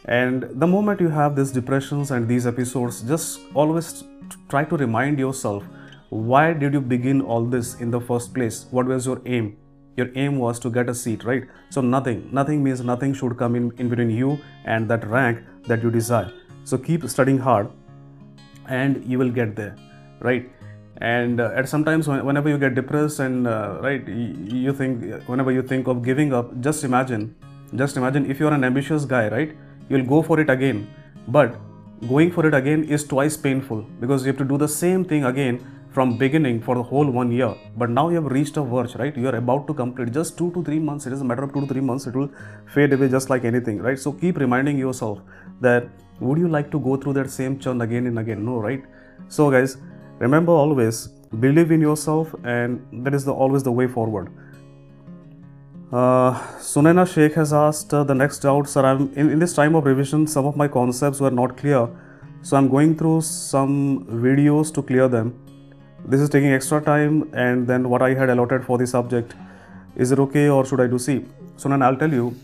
and 0.04 0.42
the 0.54 0.66
moment 0.66 1.00
you 1.00 1.08
have 1.08 1.34
these 1.34 1.50
depressions 1.50 2.11
and 2.11 2.28
these 2.28 2.46
episodes, 2.46 3.02
just 3.02 3.40
always 3.54 4.04
try 4.49 4.64
to 4.64 4.76
remind 4.76 5.18
yourself 5.18 5.64
why 6.11 6.52
did 6.52 6.73
you 6.73 6.80
begin 6.80 7.20
all 7.20 7.44
this 7.44 7.75
in 7.80 7.90
the 7.90 8.00
first 8.00 8.34
place? 8.34 8.66
What 8.70 8.87
was 8.87 9.06
your 9.06 9.20
aim? 9.26 9.56
Your 9.96 10.11
aim 10.14 10.38
was 10.38 10.58
to 10.61 10.70
get 10.70 10.88
a 10.88 10.94
seat, 10.94 11.25
right? 11.25 11.44
So 11.70 11.80
nothing, 11.80 12.28
nothing 12.32 12.62
means 12.62 12.82
nothing 12.82 13.14
should 13.14 13.37
come 13.37 13.56
in, 13.56 13.73
in 13.78 13.88
between 13.88 14.11
you 14.11 14.38
and 14.64 14.88
that 14.90 15.06
rank 15.08 15.40
that 15.66 15.82
you 15.82 15.90
desire. 15.90 16.30
So 16.64 16.78
keep 16.78 17.04
studying 17.08 17.38
hard 17.38 17.70
and 18.68 19.04
you 19.04 19.18
will 19.18 19.30
get 19.30 19.56
there, 19.56 19.76
right? 20.20 20.50
and 20.99 21.40
uh, 21.40 21.50
at 21.54 21.68
sometimes 21.68 22.06
when, 22.06 22.25
whenever 22.25 22.49
you 22.49 22.58
get 22.58 22.75
depressed 22.75 23.18
and 23.18 23.46
uh, 23.49 23.78
right 23.80 24.06
you, 24.06 24.58
you 24.66 24.73
think 24.73 25.25
whenever 25.26 25.50
you 25.50 25.62
think 25.62 25.88
of 25.88 26.02
giving 26.04 26.32
up 26.32 26.58
just 26.61 26.84
imagine 26.84 27.34
just 27.75 27.96
imagine 27.96 28.30
if 28.30 28.38
you're 28.38 28.52
an 28.52 28.62
ambitious 28.62 29.04
guy 29.04 29.28
right 29.28 29.56
you'll 29.88 30.05
go 30.07 30.23
for 30.23 30.41
it 30.41 30.50
again. 30.50 30.88
But 31.29 31.57
going 32.09 32.31
for 32.31 32.47
it 32.47 32.55
again 32.55 32.85
is 32.85 33.05
twice 33.05 33.37
painful 33.37 33.83
because 34.00 34.25
you 34.25 34.33
have 34.33 34.38
to 34.38 34.45
do 34.45 34.59
the 34.59 34.69
same 34.69 35.05
thing 35.05 35.25
again 35.25 35.61
from 35.91 36.19
beginning 36.19 36.61
for 36.61 36.75
the 36.75 36.83
whole 36.83 37.09
one 37.09 37.31
year. 37.31 37.55
But 37.76 37.91
now 37.91 38.09
you 38.09 38.17
have 38.17 38.26
reached 38.26 38.57
a 38.57 38.62
verge 38.62 38.95
right? 38.97 39.17
You 39.17 39.29
are 39.29 39.37
about 39.37 39.67
to 39.69 39.75
complete 39.75 40.12
just 40.12 40.37
two 40.37 40.50
to 40.53 40.62
three 40.64 40.81
months. 40.81 41.07
It 41.07 41.12
is 41.12 41.21
a 41.21 41.25
matter 41.25 41.45
of 41.45 41.53
two 41.53 41.61
to 41.61 41.67
three 41.67 41.81
months. 41.81 42.07
It 42.07 42.17
will 42.17 42.31
fade 42.67 42.93
away 42.93 43.09
just 43.09 43.31
like 43.31 43.45
anything 43.45 43.81
right? 43.81 43.99
So 43.99 44.12
keep 44.12 44.38
reminding 44.38 44.79
yourself 44.79 45.21
that 45.61 45.88
would 46.21 46.38
you 46.38 46.49
like 46.49 46.71
to 46.73 46.81
go 46.81 46.97
through 46.97 47.14
that 47.14 47.31
same 47.31 47.59
churn 47.59 47.81
again 47.81 48.07
and 48.07 48.19
again? 48.19 48.45
No 48.45 48.59
right? 48.59 48.83
So 49.29 49.50
guys 49.50 49.76
remember 50.19 50.53
always 50.53 51.09
believe 51.41 51.71
in 51.71 51.81
yourself 51.81 52.35
and 52.45 53.05
that 53.05 53.14
is 53.14 53.25
the 53.25 53.33
always 53.33 53.62
the 53.62 53.73
way 53.73 53.87
forward 53.87 54.29
uh, 55.94 56.32
Sunaina 56.58 57.06
Sheikh 57.06 57.34
has 57.34 57.52
asked 57.52 57.94
uh, 57.94 58.02
the 58.02 58.14
next 58.14 58.40
doubt, 58.40 58.68
sir. 58.68 58.84
I'm 58.84 59.12
in, 59.14 59.30
in 59.30 59.38
this 59.38 59.54
time 59.54 59.76
of 59.76 59.84
revision, 59.84 60.26
some 60.26 60.44
of 60.44 60.56
my 60.56 60.66
concepts 60.66 61.20
were 61.20 61.30
not 61.30 61.56
clear, 61.56 61.88
so 62.42 62.56
I'm 62.56 62.68
going 62.68 62.96
through 62.96 63.20
some 63.20 64.04
videos 64.06 64.74
to 64.74 64.82
clear 64.82 65.06
them. 65.08 65.32
This 66.04 66.20
is 66.20 66.28
taking 66.28 66.52
extra 66.52 66.80
time, 66.80 67.30
and 67.32 67.66
then 67.66 67.88
what 67.88 68.02
I 68.02 68.14
had 68.14 68.28
allotted 68.28 68.64
for 68.64 68.76
the 68.76 68.86
subject. 68.86 69.34
Is 69.96 70.10
it 70.10 70.18
okay, 70.18 70.48
or 70.48 70.66
should 70.66 70.80
I 70.80 70.88
do 70.88 70.98
C? 70.98 71.24
Sunan, 71.56 71.84
I'll 71.84 71.96
tell 71.96 72.12
you, 72.12 72.34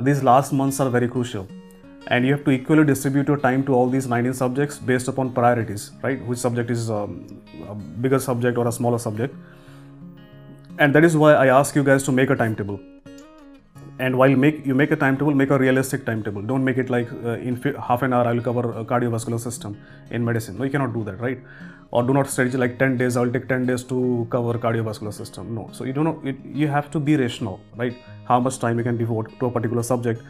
these 0.00 0.22
last 0.22 0.52
months 0.52 0.78
are 0.78 0.88
very 0.88 1.08
crucial, 1.08 1.48
and 2.06 2.24
you 2.24 2.32
have 2.34 2.44
to 2.44 2.52
equally 2.52 2.84
distribute 2.84 3.26
your 3.26 3.38
time 3.38 3.66
to 3.66 3.74
all 3.74 3.90
these 3.90 4.06
19 4.06 4.34
subjects 4.34 4.78
based 4.78 5.08
upon 5.08 5.32
priorities, 5.32 5.90
right? 6.00 6.24
Which 6.24 6.38
subject 6.38 6.70
is 6.70 6.90
um, 6.90 7.42
a 7.68 7.74
bigger 7.74 8.20
subject 8.20 8.56
or 8.56 8.68
a 8.68 8.72
smaller 8.72 9.00
subject 9.00 9.34
and 10.78 10.94
that 10.94 11.04
is 11.04 11.16
why 11.16 11.32
i 11.34 11.46
ask 11.46 11.76
you 11.76 11.84
guys 11.84 12.02
to 12.02 12.12
make 12.12 12.30
a 12.30 12.36
timetable. 12.36 12.80
And 14.00 14.18
while 14.18 14.34
make 14.44 14.66
you 14.66 14.74
make 14.74 14.90
a 14.90 14.96
timetable 14.96 15.34
make 15.40 15.50
a 15.50 15.58
realistic 15.58 16.04
timetable. 16.04 16.42
Don't 16.42 16.64
make 16.64 16.78
it 16.78 16.90
like 16.90 17.10
uh, 17.12 17.36
in 17.48 17.54
half 17.88 18.02
an 18.02 18.12
hour 18.12 18.26
i'll 18.26 18.40
cover 18.40 18.72
a 18.80 18.84
cardiovascular 18.84 19.38
system 19.38 19.76
in 20.10 20.24
medicine. 20.24 20.58
No 20.58 20.64
you 20.64 20.70
cannot 20.70 20.92
do 20.92 21.04
that 21.04 21.20
right? 21.20 21.38
Or 21.92 22.02
do 22.02 22.12
not 22.12 22.28
strategy 22.28 22.58
like 22.58 22.76
10 22.80 22.96
days 22.96 23.16
i'll 23.16 23.30
take 23.30 23.46
10 23.48 23.66
days 23.66 23.84
to 23.84 24.26
cover 24.30 24.54
cardiovascular 24.54 25.14
system. 25.14 25.54
No. 25.54 25.68
So 25.72 25.84
you 25.84 25.92
don't 25.92 26.04
know 26.04 26.20
it, 26.24 26.36
you 26.44 26.66
have 26.66 26.90
to 26.90 26.98
be 26.98 27.16
rational 27.16 27.60
right? 27.76 27.94
How 28.24 28.40
much 28.40 28.58
time 28.58 28.78
you 28.78 28.84
can 28.84 28.96
devote 28.96 29.30
to 29.38 29.46
a 29.46 29.50
particular 29.50 29.84
subject. 29.84 30.22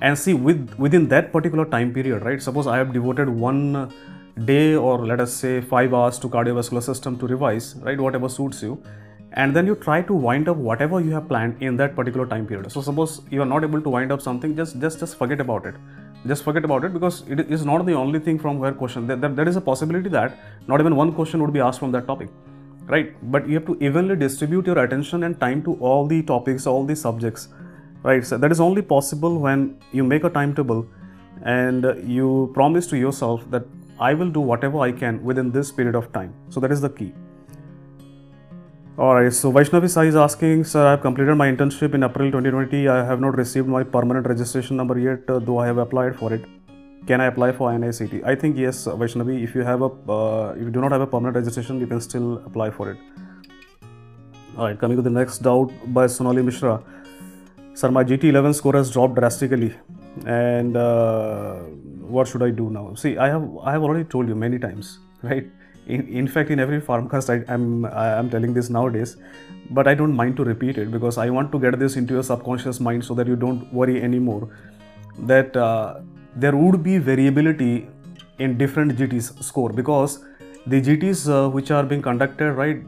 And 0.00 0.16
see 0.16 0.34
with 0.34 0.72
within 0.78 1.08
that 1.08 1.32
particular 1.32 1.64
time 1.64 1.92
period 1.92 2.24
right? 2.24 2.40
Suppose 2.40 2.68
i 2.68 2.76
have 2.76 2.92
devoted 2.92 3.28
one 3.28 3.92
day 4.44 4.76
or 4.76 5.04
let 5.04 5.20
us 5.20 5.32
say 5.32 5.60
5 5.60 5.92
hours 5.92 6.18
to 6.20 6.28
cardiovascular 6.28 6.82
system 6.82 7.18
to 7.18 7.26
revise 7.26 7.74
right? 7.88 7.98
Whatever 7.98 8.28
suits 8.28 8.62
you 8.62 8.80
and 9.32 9.54
then 9.54 9.66
you 9.66 9.74
try 9.76 10.02
to 10.02 10.12
wind 10.12 10.48
up 10.48 10.56
whatever 10.56 11.00
you 11.00 11.10
have 11.12 11.28
planned 11.28 11.62
in 11.62 11.76
that 11.76 11.94
particular 11.94 12.26
time 12.26 12.46
period. 12.46 12.70
So 12.72 12.80
suppose 12.80 13.22
you 13.30 13.42
are 13.42 13.46
not 13.46 13.62
able 13.62 13.80
to 13.80 13.88
wind 13.88 14.10
up 14.12 14.20
something 14.20 14.56
just 14.56 14.80
just 14.80 14.98
just 14.98 15.16
forget 15.16 15.40
about 15.40 15.66
it. 15.66 15.74
Just 16.26 16.44
forget 16.44 16.64
about 16.64 16.84
it 16.84 16.92
because 16.92 17.22
it 17.28 17.40
is 17.50 17.64
not 17.64 17.86
the 17.86 17.94
only 17.94 18.18
thing 18.18 18.38
from 18.38 18.58
where 18.58 18.72
question 18.72 19.06
there, 19.06 19.16
there, 19.16 19.30
there 19.30 19.48
is 19.48 19.56
a 19.56 19.60
possibility 19.60 20.08
that 20.10 20.38
not 20.66 20.80
even 20.80 20.96
one 20.96 21.12
question 21.12 21.40
would 21.42 21.52
be 21.52 21.60
asked 21.60 21.78
from 21.78 21.92
that 21.92 22.06
topic 22.06 22.28
right? 22.86 23.14
But 23.30 23.48
you 23.48 23.54
have 23.54 23.66
to 23.66 23.78
evenly 23.80 24.16
distribute 24.16 24.66
your 24.66 24.78
attention 24.78 25.22
and 25.22 25.38
time 25.38 25.62
to 25.62 25.74
all 25.74 26.06
the 26.06 26.22
topics 26.22 26.66
all 26.66 26.84
the 26.84 26.96
subjects 26.96 27.48
right? 28.02 28.26
So 28.26 28.36
that 28.36 28.50
is 28.50 28.60
only 28.60 28.82
possible 28.82 29.38
when 29.38 29.78
you 29.92 30.02
make 30.02 30.24
a 30.24 30.30
timetable 30.30 30.86
and 31.42 31.86
you 32.04 32.50
promise 32.52 32.86
to 32.88 32.98
yourself 32.98 33.50
that 33.50 33.64
i 33.98 34.12
will 34.12 34.30
do 34.30 34.40
whatever 34.40 34.80
i 34.80 34.92
can 34.92 35.22
within 35.22 35.50
this 35.50 35.70
period 35.70 35.94
of 35.94 36.12
time. 36.12 36.34
So 36.48 36.60
that 36.60 36.72
is 36.72 36.80
the 36.80 36.90
key 36.90 37.12
Alright, 39.00 39.32
so 39.32 39.50
Vaishnavi 39.50 39.88
Sai 39.88 40.04
is 40.08 40.14
asking, 40.14 40.62
Sir, 40.62 40.86
I 40.86 40.90
have 40.90 41.00
completed 41.00 41.34
my 41.34 41.50
internship 41.50 41.94
in 41.94 42.02
April 42.04 42.30
2020. 42.30 42.86
I 42.86 43.02
have 43.02 43.18
not 43.18 43.34
received 43.34 43.66
my 43.66 43.82
permanent 43.82 44.26
registration 44.26 44.76
number 44.76 44.98
yet, 44.98 45.20
uh, 45.26 45.38
though 45.38 45.56
I 45.56 45.64
have 45.64 45.78
applied 45.78 46.16
for 46.16 46.34
it. 46.34 46.44
Can 47.06 47.22
I 47.22 47.28
apply 47.28 47.52
for 47.52 47.70
NICT? 47.70 48.22
I 48.26 48.34
think 48.34 48.58
yes, 48.58 48.84
Vaishnavi. 48.84 49.42
If 49.42 49.54
you 49.54 49.62
have 49.62 49.80
a, 49.80 49.86
uh, 49.86 50.52
if 50.54 50.64
you 50.64 50.70
do 50.70 50.82
not 50.82 50.92
have 50.92 51.00
a 51.00 51.06
permanent 51.06 51.34
registration, 51.34 51.80
you 51.80 51.86
can 51.86 51.98
still 52.02 52.42
apply 52.44 52.68
for 52.68 52.90
it. 52.90 52.98
Alright, 54.58 54.78
coming 54.78 54.98
to 54.98 55.02
the 55.02 55.14
next 55.18 55.38
doubt 55.38 55.72
by 55.94 56.06
Sonali 56.06 56.42
Mishra. 56.42 56.82
Sir, 57.72 57.90
my 57.90 58.04
GT11 58.04 58.54
score 58.54 58.74
has 58.74 58.90
dropped 58.90 59.14
drastically, 59.14 59.74
and 60.26 60.76
uh, 60.76 61.54
what 62.16 62.28
should 62.28 62.42
I 62.42 62.50
do 62.50 62.68
now? 62.68 62.92
See, 62.96 63.16
I 63.16 63.28
have 63.28 63.48
I 63.64 63.72
have 63.72 63.82
already 63.82 64.04
told 64.04 64.28
you 64.28 64.34
many 64.34 64.58
times, 64.58 64.98
right? 65.22 65.50
In, 65.86 66.06
in 66.08 66.28
fact 66.28 66.50
in 66.50 66.60
every 66.60 66.80
farmcast 66.80 67.30
I, 67.30 67.52
am 67.52 67.84
I'm 67.86 68.30
telling 68.30 68.54
this 68.54 68.70
nowadays 68.70 69.16
but 69.70 69.86
i 69.86 69.94
don't 69.94 70.14
mind 70.14 70.36
to 70.36 70.44
repeat 70.44 70.78
it 70.78 70.90
because 70.90 71.18
i 71.18 71.28
want 71.30 71.52
to 71.52 71.58
get 71.58 71.78
this 71.78 71.96
into 71.96 72.14
your 72.14 72.22
subconscious 72.22 72.80
mind 72.80 73.04
so 73.04 73.14
that 73.14 73.26
you 73.26 73.36
don't 73.36 73.72
worry 73.72 74.02
anymore 74.02 74.48
that 75.18 75.56
uh, 75.56 76.00
there 76.36 76.56
would 76.56 76.82
be 76.82 76.98
variability 76.98 77.88
in 78.38 78.56
different 78.58 78.96
gts 78.96 79.42
score 79.42 79.70
because 79.70 80.24
the 80.66 80.80
gts 80.80 81.26
uh, 81.28 81.48
which 81.48 81.70
are 81.70 81.82
being 81.82 82.02
conducted 82.02 82.52
right 82.52 82.82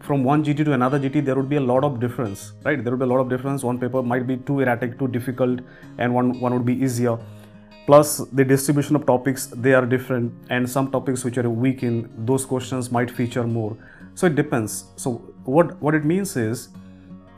from 0.00 0.24
one 0.24 0.44
gt 0.44 0.64
to 0.64 0.72
another 0.72 0.98
gt 0.98 1.24
there 1.24 1.36
would 1.36 1.48
be 1.48 1.56
a 1.56 1.60
lot 1.60 1.84
of 1.84 2.00
difference 2.00 2.52
right? 2.64 2.82
There 2.82 2.92
would 2.92 2.98
be 2.98 3.04
a 3.04 3.08
lot 3.08 3.20
of 3.20 3.28
difference. 3.28 3.62
One 3.62 3.78
paper 3.78 4.02
might 4.02 4.26
be 4.26 4.36
too 4.36 4.60
erratic 4.60 4.98
too 4.98 5.06
difficult 5.06 5.60
and 5.98 6.12
one 6.12 6.40
one 6.40 6.52
would 6.52 6.66
be 6.66 6.74
easier 6.74 7.16
plus 7.86 8.18
the 8.32 8.44
distribution 8.44 8.96
of 8.96 9.06
topics 9.06 9.46
they 9.46 9.74
are 9.74 9.84
different 9.84 10.32
and 10.50 10.68
some 10.68 10.90
topics 10.90 11.24
which 11.24 11.36
are 11.38 11.48
weak 11.48 11.82
in 11.82 12.08
those 12.26 12.46
questions 12.46 12.90
might 12.90 13.10
feature 13.10 13.44
more. 13.44 13.76
So 14.14 14.26
it 14.26 14.34
depends. 14.36 14.84
So 14.96 15.12
what 15.44 15.80
what 15.82 15.94
it 15.94 16.04
means 16.04 16.36
is 16.36 16.68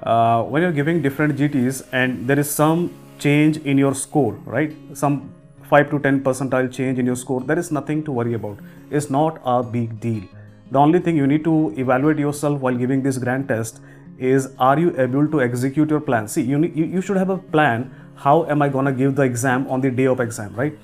uh, 0.02 0.42
when 0.42 0.62
you're 0.62 0.78
giving 0.80 1.02
different 1.02 1.36
gts 1.38 1.82
and 1.92 2.28
there 2.28 2.38
is 2.38 2.50
some 2.50 2.92
change 3.18 3.58
in 3.58 3.78
your 3.78 3.94
score 3.94 4.32
right? 4.44 4.72
Some 4.94 5.32
5 5.64 5.90
to 5.90 5.98
10 5.98 6.22
percentile 6.22 6.72
change 6.72 6.98
in 7.00 7.06
your 7.06 7.16
score 7.16 7.40
there 7.40 7.58
is 7.58 7.72
nothing 7.72 8.04
to 8.04 8.12
worry 8.12 8.34
about. 8.34 8.58
It's 8.90 9.10
not 9.10 9.40
a 9.44 9.62
big 9.62 9.98
deal. 10.00 10.22
The 10.70 10.78
only 10.78 11.00
thing 11.00 11.16
you 11.16 11.26
need 11.26 11.44
to 11.44 11.74
evaluate 11.76 12.18
yourself 12.18 12.60
while 12.60 12.76
giving 12.76 13.02
this 13.02 13.18
grand 13.18 13.48
test 13.48 13.80
is 14.18 14.48
are 14.58 14.78
you 14.78 14.98
able 15.00 15.28
to 15.28 15.42
execute 15.42 15.90
your 15.90 16.00
plan? 16.00 16.28
See 16.28 16.42
you, 16.42 16.60
you, 16.62 16.84
you 16.84 17.00
should 17.00 17.16
have 17.16 17.30
a 17.30 17.38
plan 17.38 17.90
how 18.16 18.44
am 18.46 18.62
I 18.62 18.68
gonna 18.68 18.92
give 18.92 19.14
the 19.14 19.22
exam 19.22 19.66
on 19.68 19.80
the 19.80 19.90
day 19.90 20.06
of 20.06 20.20
exam, 20.20 20.54
right? 20.54 20.78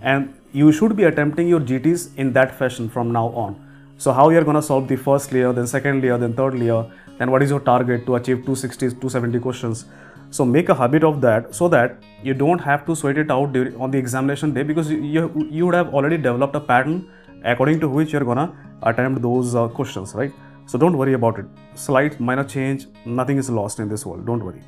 And 0.00 0.34
you 0.52 0.72
should 0.72 0.96
be 0.96 1.04
attempting 1.04 1.48
your 1.48 1.60
GTs 1.60 2.16
in 2.16 2.32
that 2.32 2.54
fashion 2.54 2.88
from 2.88 3.12
now 3.12 3.28
on. 3.28 3.56
So 3.98 4.12
how 4.12 4.28
you're 4.30 4.44
gonna 4.44 4.62
solve 4.62 4.88
the 4.88 4.96
first 4.96 5.32
layer, 5.32 5.52
then 5.52 5.66
second 5.66 6.02
layer, 6.02 6.18
then 6.18 6.34
third 6.34 6.54
layer, 6.54 6.84
then 7.18 7.30
what 7.30 7.42
is 7.42 7.50
your 7.50 7.60
target 7.60 8.06
to 8.06 8.16
achieve 8.16 8.38
260, 8.44 8.90
270 8.90 9.38
questions. 9.40 9.86
So 10.30 10.44
make 10.44 10.68
a 10.68 10.74
habit 10.74 11.04
of 11.04 11.20
that 11.22 11.54
so 11.54 11.68
that 11.68 12.02
you 12.22 12.34
don't 12.34 12.58
have 12.58 12.84
to 12.86 12.96
sweat 12.96 13.16
it 13.16 13.30
out 13.30 13.56
on 13.56 13.90
the 13.90 13.98
examination 13.98 14.52
day 14.52 14.62
because 14.62 14.90
you, 14.90 15.48
you 15.50 15.66
would 15.66 15.74
have 15.74 15.94
already 15.94 16.16
developed 16.16 16.56
a 16.56 16.60
pattern 16.60 17.08
according 17.44 17.80
to 17.80 17.88
which 17.88 18.12
you're 18.12 18.24
gonna 18.24 18.52
attempt 18.82 19.22
those 19.22 19.54
uh, 19.54 19.68
questions, 19.68 20.14
right? 20.14 20.32
So 20.66 20.78
don't 20.78 20.96
worry 20.98 21.14
about 21.14 21.38
it. 21.38 21.46
Slight 21.74 22.18
minor 22.18 22.44
change, 22.44 22.86
nothing 23.04 23.38
is 23.38 23.48
lost 23.48 23.78
in 23.78 23.88
this 23.88 24.04
world. 24.04 24.26
Don't 24.26 24.44
worry. 24.44 24.62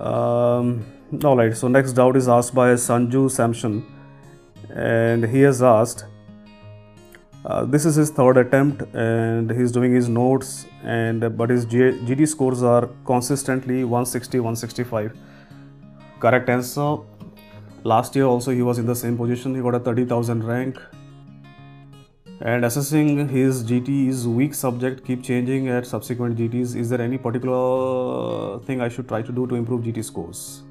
Um, 0.00 0.84
all 1.24 1.36
right, 1.36 1.56
so 1.56 1.68
next 1.68 1.94
doubt 1.94 2.16
is 2.16 2.28
asked 2.28 2.54
by 2.54 2.68
Sanju 2.74 3.30
Samson, 3.30 3.84
and 4.70 5.24
he 5.24 5.40
has 5.40 5.62
asked. 5.62 6.04
Uh, 7.44 7.64
this 7.64 7.84
is 7.84 7.94
his 7.94 8.10
third 8.10 8.36
attempt, 8.36 8.82
and 8.94 9.50
he's 9.50 9.72
doing 9.72 9.94
his 9.94 10.08
notes, 10.08 10.66
and 10.84 11.36
but 11.36 11.50
his 11.50 11.64
G- 11.64 11.98
GT 12.08 12.28
scores 12.28 12.62
are 12.62 12.88
consistently 13.04 13.84
160, 13.84 14.38
165. 14.40 15.16
Correct 16.20 16.48
answer. 16.48 16.98
Last 17.84 18.14
year 18.14 18.26
also 18.26 18.50
he 18.50 18.62
was 18.62 18.78
in 18.78 18.86
the 18.86 18.94
same 18.94 19.16
position. 19.16 19.54
He 19.54 19.62
got 19.62 19.74
a 19.74 19.80
30,000 19.80 20.44
rank 20.44 20.78
and 22.40 22.64
assessing 22.64 23.28
his 23.28 23.64
GT's 23.64 24.26
weak 24.26 24.54
subject 24.54 25.04
keep 25.04 25.24
changing 25.24 25.68
at 25.68 25.86
subsequent 25.86 26.38
GTs. 26.38 26.76
Is 26.76 26.88
there 26.88 27.00
any 27.00 27.18
particular 27.18 28.60
thing 28.60 28.80
I 28.80 28.88
should 28.88 29.08
try 29.08 29.22
to 29.22 29.32
do 29.32 29.46
to 29.48 29.56
improve 29.56 29.82
GT 29.82 30.04
scores? 30.04 30.62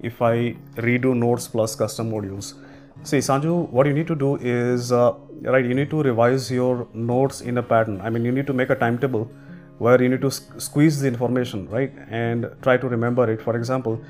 If 0.00 0.22
I 0.22 0.56
redo 0.76 1.14
notes 1.14 1.46
plus 1.48 1.74
custom 1.74 2.10
modules. 2.10 2.54
See, 3.02 3.18
Sanju, 3.18 3.68
what 3.68 3.86
you 3.86 3.92
need 3.92 4.06
to 4.06 4.14
do 4.14 4.36
is, 4.36 4.92
uh, 4.92 5.14
right, 5.42 5.64
you 5.64 5.74
need 5.74 5.90
to 5.90 6.02
revise 6.02 6.50
your 6.50 6.88
notes 6.94 7.42
in 7.42 7.58
a 7.58 7.62
pattern. 7.62 8.00
I 8.00 8.10
mean, 8.10 8.24
you 8.24 8.32
need 8.32 8.46
to 8.46 8.52
make 8.54 8.70
a 8.70 8.74
timetable 8.74 9.30
where 9.78 10.02
you 10.02 10.08
need 10.08 10.20
to 10.22 10.30
squeeze 10.30 11.00
the 11.00 11.08
information, 11.08 11.68
right, 11.68 11.92
and 12.10 12.50
try 12.62 12.76
to 12.76 12.88
remember 12.88 13.30
it. 13.30 13.40
For 13.40 13.56
example, 13.56 14.00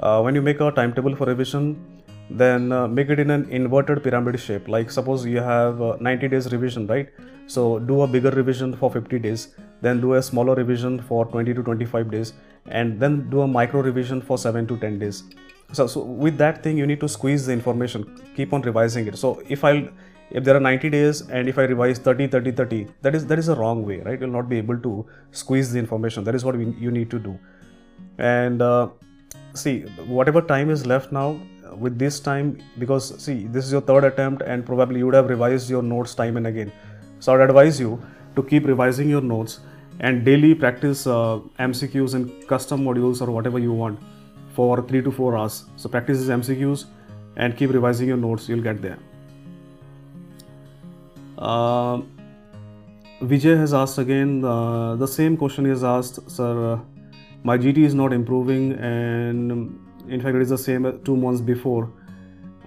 uh, 0.00 0.20
when 0.20 0.34
you 0.34 0.42
make 0.42 0.60
a 0.60 0.70
timetable 0.70 1.16
for 1.16 1.26
revision, 1.26 1.93
then 2.30 2.72
uh, 2.72 2.88
make 2.88 3.10
it 3.10 3.20
in 3.20 3.30
an 3.30 3.48
inverted 3.50 4.02
pyramid 4.02 4.40
shape. 4.40 4.68
Like 4.68 4.90
suppose 4.90 5.26
you 5.26 5.38
have 5.38 5.80
uh, 5.80 5.96
90 6.00 6.28
days 6.28 6.52
revision 6.52 6.86
right? 6.86 7.08
So 7.46 7.78
do 7.78 8.02
a 8.02 8.06
bigger 8.06 8.30
revision 8.30 8.74
for 8.74 8.90
50 8.90 9.18
days 9.18 9.48
then 9.84 10.00
do 10.00 10.14
a 10.14 10.22
smaller 10.22 10.54
revision 10.54 11.00
for 11.08 11.24
20 11.26 11.54
to 11.54 11.62
25 11.62 12.10
days 12.10 12.32
and 12.66 12.98
then 13.00 13.28
do 13.30 13.42
a 13.42 13.46
micro 13.46 13.82
revision 13.82 14.22
for 14.22 14.38
7 14.38 14.66
to 14.66 14.78
10 14.78 14.98
days. 14.98 15.24
So, 15.72 15.86
so 15.86 16.00
with 16.00 16.38
that 16.38 16.62
thing 16.62 16.78
you 16.78 16.86
need 16.86 17.00
to 17.00 17.08
squeeze 17.08 17.46
the 17.46 17.52
information. 17.52 18.04
Keep 18.36 18.52
on 18.52 18.62
revising 18.62 19.06
it. 19.06 19.18
So 19.18 19.42
if 19.48 19.64
i'll 19.64 19.86
if 20.30 20.42
there 20.44 20.56
are 20.56 20.60
90 20.60 20.90
days 20.90 21.20
and 21.28 21.48
if 21.48 21.58
i 21.58 21.64
revise 21.64 21.98
30 21.98 22.28
30 22.28 22.52
30 22.52 22.86
that 23.02 23.14
is 23.14 23.26
that 23.26 23.38
is 23.38 23.48
a 23.48 23.54
wrong 23.54 23.84
way 23.84 23.98
right? 24.00 24.20
You'll 24.20 24.36
not 24.38 24.48
be 24.48 24.58
able 24.58 24.78
to 24.78 25.06
squeeze 25.32 25.72
the 25.72 25.78
information. 25.78 26.24
That 26.24 26.34
is 26.34 26.44
what 26.44 26.56
we, 26.56 26.70
you 26.86 26.90
need 26.90 27.10
to 27.10 27.18
do. 27.18 27.38
And 28.18 28.62
uh, 28.62 28.88
see 29.54 29.80
whatever 30.18 30.40
time 30.40 30.70
is 30.70 30.86
left 30.86 31.12
now 31.12 31.38
with 31.72 31.98
this 31.98 32.20
time 32.20 32.58
because 32.78 33.18
see 33.22 33.46
this 33.46 33.64
is 33.64 33.72
your 33.72 33.80
third 33.80 34.04
attempt 34.04 34.42
and 34.42 34.64
probably 34.64 34.98
you 34.98 35.06
would 35.06 35.14
have 35.14 35.28
revised 35.28 35.70
your 35.70 35.82
notes 35.82 36.14
time 36.14 36.36
and 36.36 36.46
again 36.46 36.72
so 37.20 37.34
i'd 37.34 37.40
advise 37.40 37.80
you 37.80 38.00
to 38.36 38.42
keep 38.42 38.66
revising 38.66 39.08
your 39.08 39.20
notes 39.20 39.60
and 40.00 40.24
daily 40.24 40.54
practice 40.54 41.06
uh, 41.06 41.38
mcqs 41.58 42.14
and 42.14 42.48
custom 42.48 42.84
modules 42.84 43.20
or 43.20 43.30
whatever 43.30 43.58
you 43.58 43.72
want 43.72 43.98
for 44.54 44.82
3 44.82 45.02
to 45.02 45.10
4 45.10 45.36
hours 45.36 45.64
so 45.76 45.88
practice 45.88 46.18
these 46.18 46.28
mcqs 46.28 46.84
and 47.36 47.56
keep 47.56 47.70
revising 47.70 48.08
your 48.08 48.16
notes 48.16 48.48
you'll 48.48 48.66
get 48.70 48.82
there 48.82 48.98
uh, 51.38 52.00
Vijay 53.22 53.56
has 53.56 53.72
asked 53.72 53.98
again 53.98 54.44
uh, 54.44 54.96
the 54.96 55.06
same 55.06 55.36
question 55.36 55.66
is 55.66 55.82
asked, 55.82 56.30
sir. 56.30 56.72
Uh, 56.72 56.80
my 57.42 57.56
GT 57.56 57.78
is 57.78 57.94
not 57.94 58.12
improving, 58.12 58.72
and 58.72 59.78
in 60.08 60.20
fact, 60.20 60.36
it 60.36 60.42
is 60.42 60.50
the 60.50 60.58
same 60.58 61.00
two 61.04 61.16
months 61.16 61.40
before. 61.40 61.90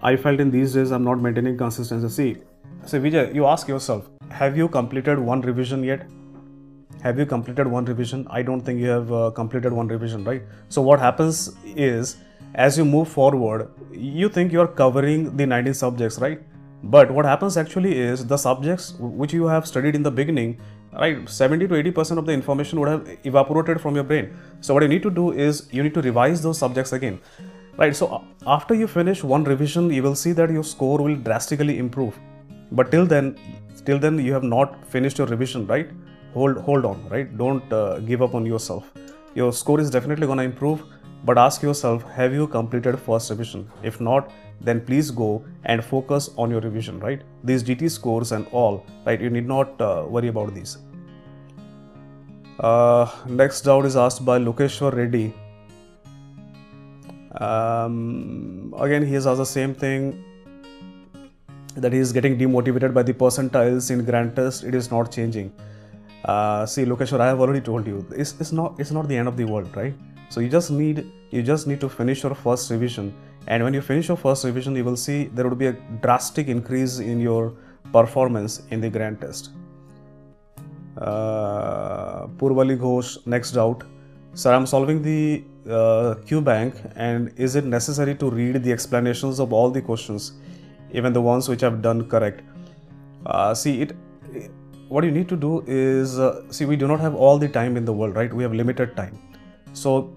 I 0.01 0.15
felt 0.15 0.39
in 0.39 0.51
these 0.51 0.74
days 0.74 0.91
I'm 0.91 1.03
not 1.03 1.20
maintaining 1.20 1.58
consistency. 1.58 2.10
See, 2.10 2.41
so 2.86 3.00
Vijay, 3.00 3.34
you 3.34 3.46
ask 3.46 3.67
yourself, 3.67 4.10
have 4.29 4.58
you 4.58 4.67
completed 4.67 5.20
one 5.20 5.41
revision 5.41 5.84
yet? 5.84 6.08
Have 7.01 7.20
you 7.20 7.25
completed 7.25 7.67
one 7.67 7.86
revision? 7.86 8.27
I 8.29 8.41
don't 8.41 8.62
think 8.62 8.79
you 8.79 8.89
have 8.89 9.12
uh, 9.12 9.32
completed 9.32 9.72
one 9.72 9.88
revision, 9.88 10.24
right? 10.24 10.44
So 10.70 10.82
what 10.82 11.00
happens 11.00 11.56
is, 11.63 12.17
as 12.56 12.77
you 12.77 12.86
move 12.86 13.08
forward, 13.08 13.70
you 13.91 14.29
think 14.29 14.51
you 14.51 14.62
are 14.62 14.67
covering 14.67 15.36
the 15.38 15.46
19 15.46 15.74
subjects, 15.74 16.20
right? 16.20 16.41
But 16.84 17.12
what 17.12 17.25
happens 17.25 17.58
actually 17.58 17.98
is 17.98 18.25
the 18.25 18.38
subjects 18.38 18.94
which 19.00 19.34
you 19.34 19.46
have 19.46 19.67
studied 19.67 19.96
in 19.96 20.03
the 20.03 20.12
beginning, 20.12 20.60
right, 21.01 21.30
70 21.30 21.68
to 21.68 21.75
80% 21.75 22.18
of 22.18 22.25
the 22.25 22.32
information 22.32 22.80
would 22.80 22.89
have 22.89 23.18
evaporated 23.24 23.80
from 23.80 23.96
your 23.96 24.04
brain. 24.04 24.36
So 24.62 24.74
what 24.74 24.84
you 24.84 24.89
need 24.89 25.04
to 25.04 25.12
do 25.12 25.32
is 25.32 25.68
you 25.72 25.84
need 25.84 25.94
to 25.94 26.01
revise 26.01 26.42
those 26.42 26.58
subjects 26.58 26.94
again. 26.94 27.20
Right, 27.77 27.96
so 27.96 28.24
after 28.48 28.74
you 28.74 28.88
finish 28.88 29.24
one 29.24 29.44
revision, 29.44 29.92
you 29.92 30.01
will 30.01 30.16
see 30.16 30.32
that 30.32 30.50
your 30.50 30.63
score 30.63 30.98
will 30.98 31.16
drastically 31.16 31.77
improve. 31.77 32.18
But 32.72 32.89
till 32.89 33.06
then, 33.06 33.38
till 33.86 34.00
then 34.00 34.18
you 34.18 34.34
have 34.34 34.44
not 34.44 34.84
finished 34.88 35.20
your 35.20 35.27
revision, 35.27 35.68
right? 35.68 35.92
Hold, 36.34 36.58
hold 36.58 36.86
on, 36.86 37.08
right? 37.10 37.38
Don't 37.38 37.72
uh, 37.72 38.00
give 38.00 38.24
up 38.24 38.34
on 38.34 38.46
yourself. 38.46 38.92
Your 39.36 39.54
score 39.54 39.80
is 39.80 39.92
definitely 39.92 40.25
going 40.25 40.39
to 40.39 40.44
improve, 40.44 40.84
but 41.24 41.38
ask 41.38 41.62
yourself, 41.62 42.04
have 42.12 42.34
you 42.34 42.48
completed 42.48 43.00
first 43.00 43.30
revision? 43.30 43.70
If 43.84 44.01
not, 44.01 44.32
then 44.60 44.82
please 44.82 45.12
go 45.12 45.46
and 45.66 45.84
focus 45.84 46.32
on 46.38 46.50
your 46.50 46.62
revision, 46.62 47.00
right? 47.00 47.22
These 47.44 47.63
GT 47.63 47.92
scores 47.92 48.32
and 48.32 48.48
all, 48.51 48.86
right? 49.06 49.22
You 49.22 49.30
need 49.30 49.48
not 49.48 49.80
uh, 49.80 50.06
worry 50.08 50.30
about 50.30 50.56
these. 50.56 50.77
Uh, 52.60 53.10
next 53.28 53.62
doubt 53.62 53.86
is 53.86 53.96
asked 53.96 54.26
by 54.26 54.40
Lokeshwar 54.40 54.94
Reddy. 54.94 55.34
Um, 57.40 58.74
again, 58.80 59.06
he 59.06 59.14
has 59.14 59.28
asked 59.28 59.38
the 59.38 59.46
same 59.46 59.76
thing 59.76 60.24
that 61.76 61.94
he 61.94 62.00
is 62.00 62.12
getting 62.12 62.38
demotivated 62.38 62.94
by 62.94 63.04
the 63.04 63.14
percentiles 63.14 63.92
in 63.92 64.04
grand 64.04 64.36
test. 64.36 64.64
It 64.64 64.74
is 64.74 64.90
not 64.90 65.12
changing. 65.12 65.54
Uh, 66.26 66.66
see, 66.66 66.84
Lokeshwar, 66.84 67.20
I 67.20 67.28
have 67.28 67.40
already 67.40 67.62
told 67.62 67.86
you, 67.86 68.06
it's, 68.12 68.34
it's 68.40 68.52
not 68.52 68.80
it's 68.80 68.92
not 68.92 69.08
the 69.08 69.16
end 69.16 69.28
of 69.28 69.38
the 69.38 69.46
world, 69.46 69.76
right? 69.76 69.94
So 70.30 70.40
you 70.40 70.50
just 70.50 70.72
need 70.72 71.06
you 71.30 71.44
just 71.44 71.68
need 71.68 71.80
to 71.82 71.90
finish 71.90 72.24
your 72.24 72.34
first 72.34 72.72
revision 72.72 73.14
and 73.48 73.64
when 73.64 73.74
you 73.74 73.82
finish 73.82 74.08
your 74.08 74.18
first 74.18 74.44
revision 74.46 74.76
you 74.76 74.84
will 74.84 74.98
see 74.98 75.26
there 75.26 75.48
would 75.48 75.58
be 75.58 75.68
a 75.68 75.74
drastic 76.02 76.48
increase 76.48 77.00
in 77.00 77.20
your 77.20 77.54
performance 77.92 78.62
in 78.72 78.82
the 78.82 78.90
grand 78.90 79.22
test 79.22 79.52
uh, 81.01 82.27
Purvali 82.38 82.77
Ghosh 82.77 83.25
next 83.25 83.51
doubt 83.51 83.83
sir 84.33 84.53
I'm 84.53 84.66
solving 84.66 85.01
the 85.01 85.44
uh, 85.70 86.16
Q 86.25 86.42
bank 86.42 86.75
and 86.96 87.31
is 87.38 87.55
it 87.55 87.66
necessary 87.66 88.16
to 88.16 88.29
read 88.29 88.64
the 88.64 88.72
explanations 88.72 89.40
of 89.40 89.53
all 89.53 89.70
the 89.70 89.81
questions 89.81 90.33
even 90.92 91.14
the 91.14 91.22
ones 91.22 91.50
which 91.50 91.64
I've 91.64 91.81
done 91.81 92.07
correct? 92.07 92.42
Uh, 93.25 93.53
see 93.53 93.81
it 93.81 93.96
what 94.90 95.03
you 95.03 95.12
need 95.12 95.27
to 95.27 95.36
do 95.36 95.64
is 95.68 96.18
uh, 96.18 96.50
see 96.50 96.66
we 96.66 96.75
do 96.75 96.88
not 96.88 97.00
have 97.00 97.16
all 97.16 97.38
the 97.38 97.48
time 97.48 97.75
in 97.77 97.86
the 97.86 97.94
world 97.94 98.16
right? 98.16 98.33
We 98.33 98.44
have 98.44 98.53
limited 98.53 98.96
time. 98.96 99.20
So 99.74 100.14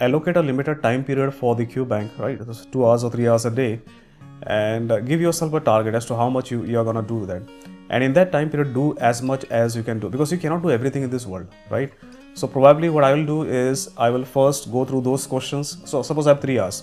allocate 0.00 0.36
a 0.36 0.42
limited 0.42 0.82
time 0.82 1.02
period 1.04 1.32
for 1.32 1.54
the 1.54 1.64
Q 1.64 1.84
bank, 1.84 2.12
right? 2.18 2.38
two 2.70 2.86
hours 2.86 3.04
or 3.04 3.10
three 3.10 3.28
hours 3.28 3.46
a 3.46 3.50
day, 3.50 3.80
and 4.42 4.92
uh, 4.92 5.00
give 5.00 5.20
yourself 5.20 5.52
a 5.54 5.60
target 5.60 5.94
as 5.94 6.06
to 6.06 6.16
how 6.16 6.28
much 6.28 6.50
you, 6.50 6.64
you 6.64 6.78
are 6.78 6.84
gonna 6.84 7.02
do 7.02 7.26
that. 7.26 7.42
And 7.90 8.02
in 8.02 8.12
that 8.14 8.32
time 8.32 8.50
period, 8.50 8.74
do 8.74 8.96
as 8.98 9.22
much 9.22 9.44
as 9.44 9.76
you 9.76 9.82
can 9.82 9.98
do 9.98 10.08
because 10.08 10.32
you 10.32 10.38
cannot 10.38 10.62
do 10.62 10.70
everything 10.70 11.02
in 11.02 11.10
this 11.10 11.26
world, 11.26 11.46
right? 11.70 11.92
So 12.34 12.46
probably 12.46 12.88
what 12.90 13.04
I 13.04 13.14
will 13.14 13.24
do 13.24 13.42
is 13.44 13.90
I 13.96 14.10
will 14.10 14.24
first 14.24 14.70
go 14.70 14.84
through 14.84 15.02
those 15.02 15.26
questions. 15.26 15.78
So 15.84 16.02
suppose 16.02 16.26
I 16.26 16.30
have 16.30 16.40
three 16.40 16.58
hours 16.58 16.82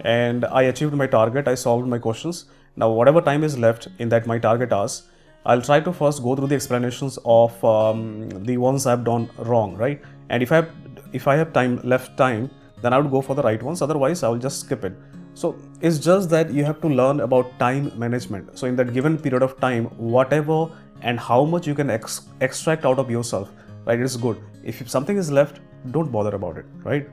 and 0.00 0.44
I 0.44 0.62
achieved 0.62 0.94
my 0.94 1.06
target, 1.06 1.48
I 1.48 1.54
solved 1.54 1.86
my 1.88 1.98
questions. 1.98 2.46
Now 2.76 2.90
whatever 2.90 3.20
time 3.20 3.44
is 3.44 3.56
left 3.58 3.88
in 3.98 4.08
that 4.10 4.26
my 4.26 4.38
target 4.38 4.72
hours, 4.72 5.04
I'll 5.46 5.62
try 5.62 5.80
to 5.80 5.92
first 5.92 6.22
go 6.22 6.36
through 6.36 6.48
the 6.48 6.54
explanations 6.54 7.18
of 7.24 7.64
um, 7.64 8.28
the 8.44 8.56
ones 8.58 8.86
I've 8.86 9.04
done 9.04 9.30
wrong, 9.38 9.74
right? 9.76 10.02
And 10.28 10.42
if 10.42 10.52
I 10.52 10.56
have 10.56 10.70
if 11.12 11.26
I 11.26 11.36
have 11.36 11.52
time 11.52 11.80
left 11.82 12.16
time, 12.16 12.50
then 12.82 12.92
I 12.92 12.98
would 12.98 13.10
go 13.10 13.20
for 13.20 13.34
the 13.34 13.42
right 13.42 13.62
ones. 13.62 13.82
Otherwise, 13.82 14.22
I 14.22 14.28
will 14.28 14.38
just 14.38 14.60
skip 14.60 14.84
it. 14.84 14.92
So 15.40 15.56
it's 15.80 15.98
just 15.98 16.28
that 16.30 16.50
you 16.52 16.64
have 16.64 16.82
to 16.82 16.88
learn 16.88 17.20
about 17.20 17.58
time 17.58 17.90
management. 17.98 18.58
So 18.58 18.66
in 18.66 18.76
that 18.76 18.92
given 18.92 19.16
period 19.16 19.42
of 19.42 19.58
time, 19.58 19.86
whatever 20.14 20.68
and 21.00 21.18
how 21.18 21.44
much 21.44 21.66
you 21.66 21.74
can 21.74 21.88
ex- 21.88 22.26
extract 22.42 22.84
out 22.84 22.98
of 22.98 23.10
yourself, 23.10 23.48
right? 23.86 23.98
It's 23.98 24.16
good. 24.16 24.36
If 24.62 24.90
something 24.90 25.16
is 25.16 25.30
left, 25.30 25.60
don't 25.92 26.12
bother 26.12 26.34
about 26.34 26.58
it, 26.58 26.66
right? 26.82 27.08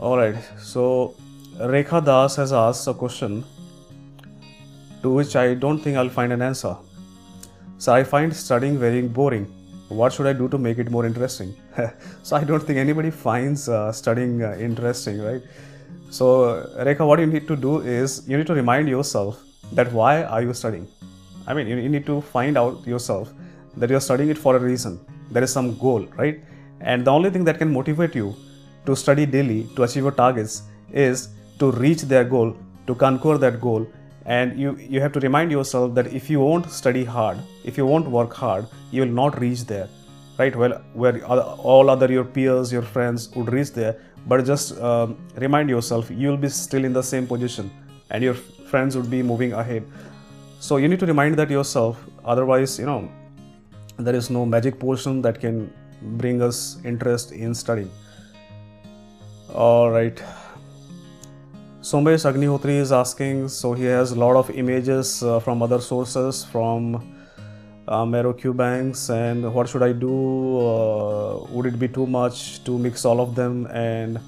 All 0.00 0.16
right. 0.16 0.34
So 0.58 1.14
Rekha 1.58 2.04
Das 2.04 2.34
has 2.34 2.52
asked 2.52 2.88
a 2.88 2.94
question 2.94 3.44
to 5.02 5.10
which 5.10 5.36
I 5.36 5.54
don't 5.54 5.78
think 5.78 5.96
I'll 5.96 6.08
find 6.08 6.32
an 6.32 6.42
answer. 6.42 6.76
So 7.78 7.92
I 7.92 8.02
find 8.02 8.34
studying 8.34 8.80
very 8.80 9.02
boring 9.02 9.46
what 9.90 10.12
should 10.12 10.26
I 10.26 10.32
do 10.32 10.48
to 10.48 10.56
make 10.56 10.78
it 10.78 10.88
more 10.90 11.04
interesting? 11.04 11.54
so 12.22 12.36
I 12.36 12.44
don't 12.44 12.62
think 12.62 12.78
anybody 12.78 13.10
finds 13.10 13.68
uh, 13.68 13.90
studying 13.90 14.42
uh, 14.42 14.56
interesting, 14.58 15.20
right? 15.20 15.42
So 16.10 16.66
Rekha, 16.78 17.06
what 17.06 17.20
you 17.20 17.26
need 17.26 17.46
to 17.48 17.56
do 17.56 17.80
is 17.80 18.24
you 18.28 18.36
need 18.36 18.46
to 18.46 18.54
remind 18.54 18.88
yourself 18.88 19.42
that 19.72 19.92
why 19.92 20.22
are 20.24 20.42
you 20.42 20.52
studying? 20.52 20.88
I 21.46 21.54
mean, 21.54 21.66
you, 21.66 21.88
need 21.88 22.06
to 22.06 22.20
find 22.20 22.58
out 22.58 22.86
yourself 22.86 23.32
that 23.76 23.90
you're 23.90 24.00
studying 24.00 24.30
it 24.30 24.38
for 24.38 24.56
a 24.56 24.58
reason. 24.58 25.00
There 25.30 25.42
is 25.42 25.52
some 25.52 25.78
goal, 25.78 26.06
right? 26.16 26.40
And 26.80 27.04
the 27.04 27.10
only 27.10 27.30
thing 27.30 27.44
that 27.44 27.58
can 27.58 27.72
motivate 27.72 28.14
you 28.14 28.34
to 28.86 28.96
study 28.96 29.26
daily 29.26 29.68
to 29.76 29.84
achieve 29.84 30.02
your 30.02 30.12
targets 30.12 30.62
is 30.92 31.28
to 31.58 31.70
reach 31.72 32.02
their 32.02 32.24
goal, 32.24 32.56
to 32.86 32.94
conquer 32.94 33.38
that 33.38 33.60
goal, 33.60 33.86
and 34.26 34.58
you 34.58 34.76
you 34.76 35.00
have 35.00 35.12
to 35.12 35.20
remind 35.20 35.50
yourself 35.50 35.94
that 35.94 36.12
if 36.18 36.28
you 36.30 36.40
won't 36.40 36.70
study 36.70 37.04
hard 37.04 37.38
if 37.64 37.78
you 37.78 37.86
won't 37.86 38.08
work 38.08 38.34
hard 38.34 38.66
you 38.90 39.00
will 39.02 39.16
not 39.22 39.40
reach 39.40 39.64
there 39.64 39.88
right 40.38 40.54
well 40.54 40.74
where 40.94 41.24
all 41.24 41.90
other 41.94 42.10
your 42.12 42.24
peers 42.24 42.72
your 42.72 42.82
friends 42.82 43.28
would 43.34 43.50
reach 43.52 43.72
there 43.72 43.96
but 44.26 44.44
just 44.44 44.78
um, 44.80 45.16
remind 45.36 45.68
yourself 45.68 46.10
you 46.10 46.28
will 46.28 46.36
be 46.36 46.48
still 46.48 46.84
in 46.84 46.92
the 46.92 47.02
same 47.02 47.26
position 47.26 47.70
and 48.10 48.22
your 48.22 48.34
friends 48.34 48.96
would 48.96 49.10
be 49.10 49.22
moving 49.22 49.52
ahead. 49.52 49.84
So 50.60 50.76
you 50.76 50.88
need 50.88 51.00
to 51.00 51.06
remind 51.06 51.36
that 51.36 51.50
yourself. 51.50 52.04
Otherwise 52.24 52.78
you 52.78 52.86
know 52.86 53.10
there 53.98 54.14
is 54.14 54.30
no 54.30 54.44
magic 54.46 54.78
potion 54.78 55.22
that 55.22 55.40
can 55.40 55.72
bring 56.02 56.42
us 56.42 56.78
interest 56.84 57.32
in 57.32 57.54
studying. 57.54 57.90
All 59.54 59.90
right. 59.90 60.22
Somesh 61.82 62.24
Agnihotri 62.30 62.76
is 62.78 62.92
asking, 62.92 63.48
so 63.48 63.72
he 63.72 63.84
has 63.84 64.12
a 64.12 64.14
lot 64.14 64.36
of 64.36 64.50
images 64.50 65.22
uh, 65.22 65.40
from 65.40 65.62
other 65.62 65.80
sources 65.80 66.44
from 66.44 67.19
Marrow 68.04 68.32
Q 68.32 68.54
banks 68.54 69.10
and 69.10 69.52
what 69.52 69.68
should 69.68 69.82
I 69.82 69.92
do? 69.92 70.10
Uh, 70.58 71.44
would 71.50 71.66
it 71.66 71.78
be 71.78 71.88
too 71.88 72.06
much 72.06 72.62
to 72.64 72.78
mix 72.78 73.04
all 73.04 73.20
of 73.20 73.34
them 73.34 73.66
and 73.72 74.18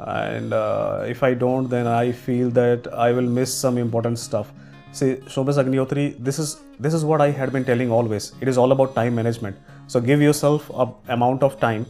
and 0.00 0.52
uh, 0.52 1.04
if 1.06 1.22
I 1.22 1.34
don't 1.34 1.68
then 1.68 1.86
I 1.86 2.12
feel 2.12 2.50
that 2.50 2.92
I 2.92 3.12
will 3.12 3.30
miss 3.38 3.52
some 3.52 3.78
important 3.78 4.18
stuff. 4.18 4.52
See 4.92 5.16
Shobhas 5.34 5.62
Agnihotri, 5.62 6.16
this 6.18 6.38
is 6.38 6.60
this 6.80 6.94
is 6.94 7.04
what 7.04 7.20
I 7.20 7.30
had 7.30 7.52
been 7.52 7.64
telling 7.64 7.90
always. 7.90 8.32
It 8.40 8.48
is 8.48 8.58
all 8.58 8.72
about 8.72 8.94
time 8.94 9.14
management. 9.14 9.56
So 9.86 10.00
give 10.00 10.20
yourself 10.20 10.70
a 10.70 10.88
amount 11.08 11.42
of 11.42 11.60
time 11.60 11.86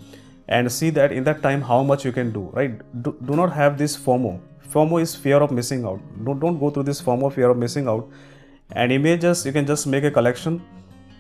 and 0.51 0.71
see 0.71 0.91
that 0.91 1.13
in 1.13 1.25
that 1.25 1.43
time 1.43 1.63
how 1.63 1.83
much 1.83 2.05
you 2.05 2.13
can 2.13 2.31
do 2.33 2.43
right 2.53 2.81
do, 3.03 3.17
do 3.25 3.37
not 3.41 3.53
have 3.53 3.79
this 3.79 3.97
fomo 3.97 4.39
fomo 4.73 5.01
is 5.01 5.15
fear 5.15 5.37
of 5.37 5.53
missing 5.59 5.85
out 5.85 6.01
don't, 6.25 6.41
don't 6.41 6.59
go 6.59 6.71
through 6.71 6.83
this 6.83 7.01
fomo 7.01 7.33
fear 7.33 7.51
of 7.51 7.57
missing 7.57 7.87
out 7.87 8.09
and 8.73 8.93
images 8.93 9.45
you 9.45 9.53
can 9.53 9.67
just 9.67 9.87
make 9.87 10.05
a 10.05 10.11
collection. 10.11 10.63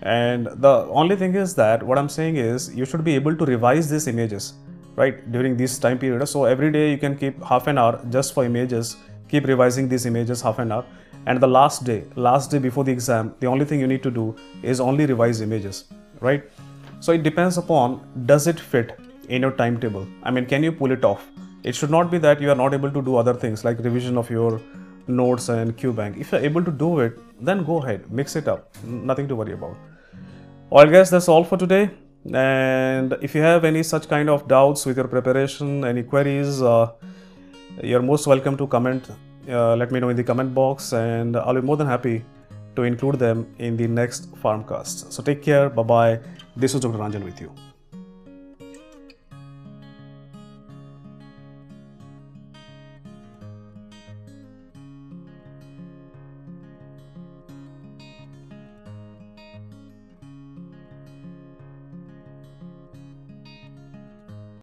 And 0.02 0.46
the 0.46 0.86
only 0.88 1.16
thing 1.16 1.34
is 1.34 1.54
that 1.56 1.82
what 1.82 1.98
i'm 1.98 2.08
saying 2.08 2.36
is 2.36 2.74
you 2.74 2.86
should 2.86 3.04
be 3.04 3.14
able 3.14 3.36
to 3.36 3.44
revise 3.44 3.90
these 3.90 4.06
images 4.06 4.54
right 4.96 5.30
during 5.30 5.56
this 5.56 5.78
time 5.78 5.98
period. 5.98 6.26
So 6.28 6.44
every 6.44 6.72
day 6.72 6.90
you 6.90 6.98
can 6.98 7.16
keep 7.16 7.42
half 7.42 7.66
an 7.66 7.78
hour 7.78 8.00
just 8.10 8.34
for 8.34 8.44
images. 8.44 8.96
Keep 9.28 9.46
revising 9.46 9.88
these 9.88 10.06
images 10.06 10.40
half 10.40 10.58
an 10.58 10.72
hour. 10.72 10.84
And 11.26 11.40
the 11.40 11.46
last 11.46 11.84
day 11.84 12.04
last 12.16 12.50
day 12.50 12.58
before 12.58 12.84
the 12.84 12.92
exam 12.92 13.34
the 13.40 13.46
only 13.46 13.64
thing 13.64 13.80
you 13.80 13.86
need 13.86 14.02
to 14.02 14.10
do 14.10 14.34
is 14.62 14.80
only 14.80 15.06
revise 15.06 15.40
images 15.40 15.84
right? 16.20 16.44
So 17.00 17.12
it 17.12 17.22
depends 17.22 17.58
upon 17.58 18.00
does 18.26 18.46
it 18.46 18.58
fit 18.58 18.98
in 19.28 19.42
your 19.42 19.52
timetable? 19.52 20.06
I 20.22 20.30
mean 20.30 20.46
can 20.46 20.62
you 20.62 20.72
pull 20.72 20.90
it 20.92 21.04
off? 21.04 21.28
It 21.62 21.74
should 21.74 21.90
not 21.90 22.10
be 22.10 22.18
that 22.18 22.40
you 22.40 22.50
are 22.50 22.54
not 22.54 22.72
able 22.72 22.90
to 22.90 23.02
do 23.02 23.16
other 23.16 23.34
things 23.34 23.64
like 23.64 23.78
revision 23.78 24.16
of 24.16 24.30
your 24.30 24.60
notes 25.10 25.48
and 25.48 25.76
QBank. 25.76 26.18
If 26.18 26.32
you're 26.32 26.40
able 26.40 26.64
to 26.64 26.70
do 26.70 27.00
it, 27.00 27.18
then 27.40 27.64
go 27.64 27.82
ahead, 27.82 28.10
mix 28.10 28.36
it 28.36 28.48
up. 28.48 28.74
Nothing 28.84 29.28
to 29.28 29.36
worry 29.36 29.52
about. 29.52 29.76
Well, 30.70 30.86
guys, 30.86 31.10
that's 31.10 31.28
all 31.28 31.44
for 31.44 31.56
today. 31.56 31.90
And 32.32 33.16
if 33.22 33.34
you 33.34 33.40
have 33.40 33.64
any 33.64 33.82
such 33.82 34.08
kind 34.08 34.28
of 34.28 34.46
doubts 34.46 34.86
with 34.86 34.96
your 34.96 35.08
preparation, 35.08 35.84
any 35.84 36.02
queries, 36.02 36.60
uh, 36.62 36.92
you're 37.82 38.02
most 38.02 38.26
welcome 38.26 38.56
to 38.56 38.66
comment. 38.66 39.10
Uh, 39.48 39.74
let 39.74 39.90
me 39.90 40.00
know 40.00 40.10
in 40.10 40.16
the 40.16 40.24
comment 40.24 40.54
box, 40.54 40.92
and 40.92 41.36
I'll 41.36 41.54
be 41.54 41.62
more 41.62 41.76
than 41.76 41.86
happy 41.86 42.24
to 42.76 42.82
include 42.82 43.18
them 43.18 43.52
in 43.58 43.76
the 43.76 43.88
next 43.88 44.32
Farmcast. 44.36 45.12
So 45.12 45.22
take 45.22 45.42
care. 45.42 45.70
Bye 45.70 45.82
bye. 45.82 46.20
This 46.56 46.74
was 46.74 46.82
Dr. 46.82 46.98
Ranjan 46.98 47.24
with 47.24 47.40
you. 47.40 47.69